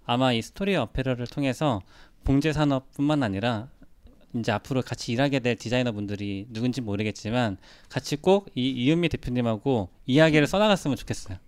아마 0.06 0.32
이 0.32 0.40
스토리 0.42 0.74
어페럴을 0.76 1.26
통해서 1.26 1.82
봉제 2.24 2.52
산업뿐만 2.54 3.22
아니라 3.22 3.68
이제 4.35 4.53
앞으로 4.53 4.83
같이 4.83 5.12
일하게 5.12 5.41
될 5.41 5.57
디자이너 5.57 5.93
분들이 5.93 6.47
누군지 6.51 6.81
모르겠지만 6.81 7.57
같이 7.89 8.16
꼭 8.16 8.49
이 8.55 8.68
이은미 8.70 9.09
대표님하고 9.09 9.89
이야기를 10.07 10.47
써나갔으면 10.47 10.97
좋겠어요. 10.97 11.39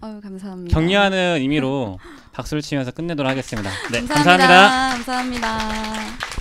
아유 0.00 0.20
감사합니다. 0.20 0.74
격려하는 0.78 1.36
의미로 1.40 1.98
박수를 2.34 2.60
치면서 2.62 2.90
끝내도록 2.90 3.30
하겠습니다. 3.30 3.70
네, 3.92 4.00
감사합니다. 4.00 4.48
감사합니다. 4.90 5.48
감사합니다. 5.60 6.31